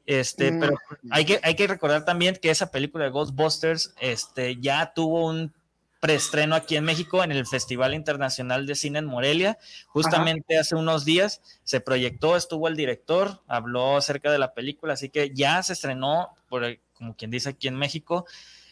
[0.09, 0.61] este, mm.
[0.61, 0.79] pero
[1.11, 5.53] hay que, hay que recordar también que esa película de Ghostbusters este, ya tuvo un
[6.01, 9.59] preestreno aquí en México en el Festival Internacional de Cine en Morelia.
[9.89, 15.11] Justamente hace unos días se proyectó, estuvo el director, habló acerca de la película, así
[15.11, 18.25] que ya se estrenó, por, como quien dice aquí en México.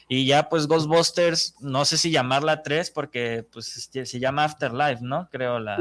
[0.09, 5.29] Y ya pues Ghostbusters, no sé si llamarla 3 porque pues se llama Afterlife, ¿no?
[5.31, 5.77] Creo la,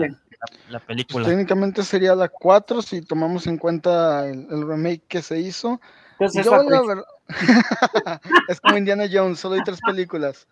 [0.69, 1.23] la, película.
[1.23, 5.79] Pues, técnicamente sería la 4 si tomamos en cuenta el, remake que se hizo.
[6.17, 6.35] Pues
[8.47, 10.47] es como Indiana Jones, solo hay tres películas.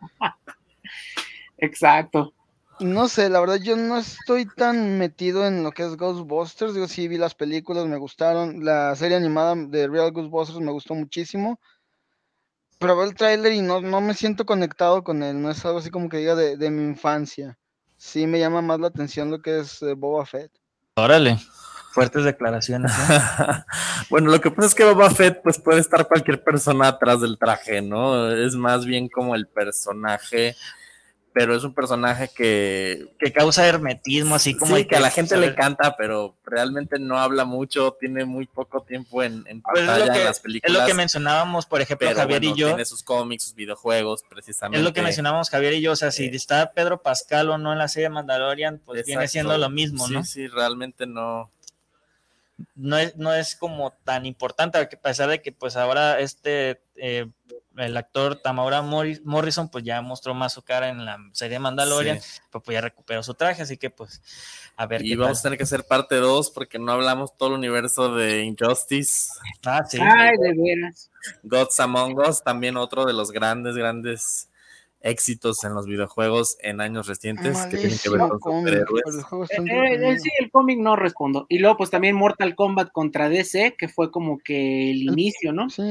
[1.57, 2.33] Exacto.
[2.79, 6.73] No sé, la verdad yo no estoy tan metido en lo que es Ghostbusters.
[6.73, 8.65] Digo, sí vi las películas, me gustaron.
[8.65, 11.59] La serie animada de Real Ghostbusters me gustó muchísimo.
[12.79, 15.41] Pero veo el tráiler y no, no me siento conectado con él.
[15.41, 17.57] No es algo así como que diga de, de mi infancia
[17.97, 20.51] sí me llama más la atención lo que es eh, Boba Fett.
[20.95, 21.37] Órale,
[21.91, 22.91] fuertes declaraciones.
[24.09, 27.37] bueno, lo que pasa es que Boba Fett pues puede estar cualquier persona atrás del
[27.37, 28.31] traje, ¿no?
[28.31, 30.55] Es más bien como el personaje
[31.33, 33.15] pero es un personaje que...
[33.19, 34.77] Que causa hermetismo, así como...
[34.77, 38.83] Sí, que, a la gente le encanta, pero realmente no habla mucho, tiene muy poco
[38.83, 40.75] tiempo en, en pues las películas.
[40.75, 42.67] Es lo que mencionábamos, por ejemplo, Javier y yo.
[42.67, 44.77] Tiene sus cómics, sus videojuegos, precisamente.
[44.77, 47.73] Es lo que mencionábamos Javier y yo, o sea, si está Pedro Pascal o no
[47.73, 50.23] en la serie Mandalorian, pues viene siendo lo mismo, ¿no?
[50.23, 51.49] Sí, sí, realmente no...
[52.75, 56.79] No es, no es como tan importante, a pesar de que pues ahora este...
[56.95, 57.27] Eh,
[57.77, 62.17] el actor Tamara Morrison pues ya mostró más su cara en la serie Mandalorian,
[62.51, 64.21] pues, pues, ya recuperó su traje, así que pues
[64.75, 65.05] a ver.
[65.05, 68.43] Y vamos a tener que hacer parte 2 porque no hablamos todo el universo de
[68.43, 69.29] Injustice.
[69.65, 69.99] Ah, sí.
[70.01, 71.11] Ay, de veras.
[71.43, 74.49] Gods Among Us, también otro de los grandes, grandes
[75.03, 79.17] éxitos en los videojuegos en años recientes que tienen que ver con superhéroes.
[79.51, 81.45] Eh, eh, sí, el cómic no respondo.
[81.49, 85.69] Y luego, pues también Mortal Kombat contra DC, que fue como que el inicio, ¿no?
[85.69, 85.83] Sí,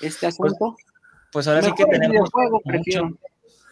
[0.00, 0.76] este pues, asunto.
[1.32, 2.30] Pues, ahora sí que tenemos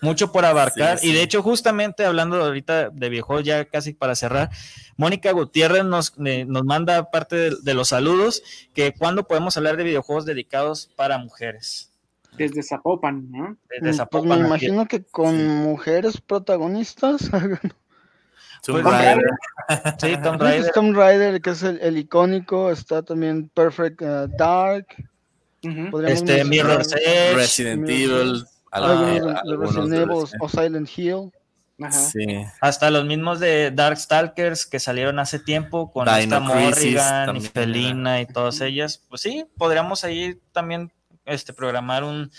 [0.01, 0.99] mucho, por abarcar.
[1.03, 4.51] Y de hecho, justamente hablando ahorita de videojuegos, ya casi para cerrar,
[4.97, 8.43] Mónica Gutiérrez nos, eh, nos manda parte de, los saludos,
[8.75, 11.91] que cuando podemos hablar de videojuegos dedicados para mujeres.
[12.37, 13.57] Desde Zapopan, ¿no?
[13.71, 14.29] Desde mm, Zapopan.
[14.29, 17.31] Pues me imagino que con mujeres protagonistas.
[18.65, 19.31] Tomb pues, Raider.
[19.99, 20.73] Sí, Tomb Raider.
[20.73, 24.87] Tomb Raider, que es el, icónico, está también Perfect uh, Dark.
[26.07, 31.33] Este Mirror Edge, Resident Evil, Resident Evil o Silent Hill.
[32.61, 38.27] Hasta los mismos de Darkstalkers que salieron hace tiempo con esta Morrigan y Felina y
[38.27, 39.03] todas ellas.
[39.09, 40.93] Pues sí, podríamos ahí también
[41.25, 42.31] este, programar un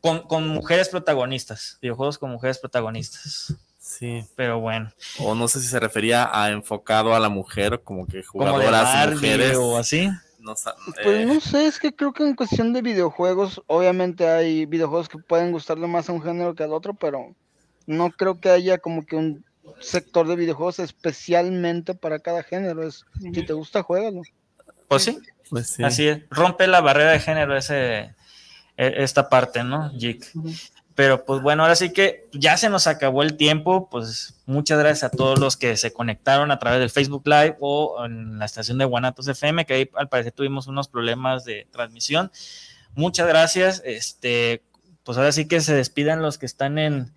[0.00, 3.54] con, con mujeres protagonistas, videojuegos con mujeres protagonistas.
[3.78, 4.24] Sí.
[4.36, 4.92] Pero bueno.
[5.18, 9.56] O no sé si se refería a enfocado a la mujer, como que jugadoras mujeres.
[9.56, 10.10] O así.
[10.38, 10.54] No,
[11.02, 15.18] pues no sé, es que creo que en cuestión de videojuegos, obviamente hay videojuegos que
[15.18, 17.34] pueden gustarle más a un género que al otro, pero
[17.86, 19.44] no creo que haya como que un
[19.80, 22.86] sector de videojuegos especialmente para cada género.
[22.86, 24.22] Es, si te gusta, juégalo.
[24.86, 25.18] Pues sí,
[25.50, 25.82] pues sí.
[25.82, 26.22] Así es.
[26.30, 28.14] Rompe la barrera de género ese,
[28.76, 30.24] e, esta parte, ¿no, Jik?
[30.98, 33.88] Pero pues bueno, ahora sí que ya se nos acabó el tiempo.
[33.88, 38.04] Pues muchas gracias a todos los que se conectaron a través del Facebook Live o
[38.04, 42.32] en la estación de Guanatos FM, que ahí al parecer tuvimos unos problemas de transmisión.
[42.96, 43.80] Muchas gracias.
[43.84, 44.64] Este,
[45.04, 47.14] pues ahora sí que se despidan los que están en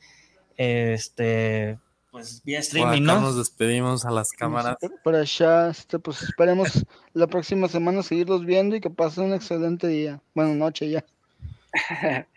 [0.58, 1.80] este
[2.12, 3.20] pues vía streaming, ¿no?
[3.20, 4.78] Nos despedimos a las cámaras.
[5.04, 9.88] Por allá, este, pues esperemos la próxima semana seguirlos viendo y que pasen un excelente
[9.88, 10.22] día.
[10.36, 11.04] Bueno, noche ya.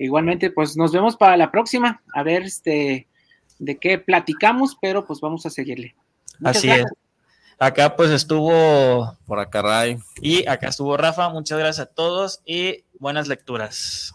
[0.00, 3.06] Igualmente, pues nos vemos para la próxima, a ver este
[3.58, 5.94] de qué platicamos, pero pues vamos a seguirle.
[6.42, 6.86] Así es.
[7.58, 11.28] Acá pues estuvo por acá Ray y acá estuvo Rafa.
[11.28, 14.14] Muchas gracias a todos y buenas lecturas.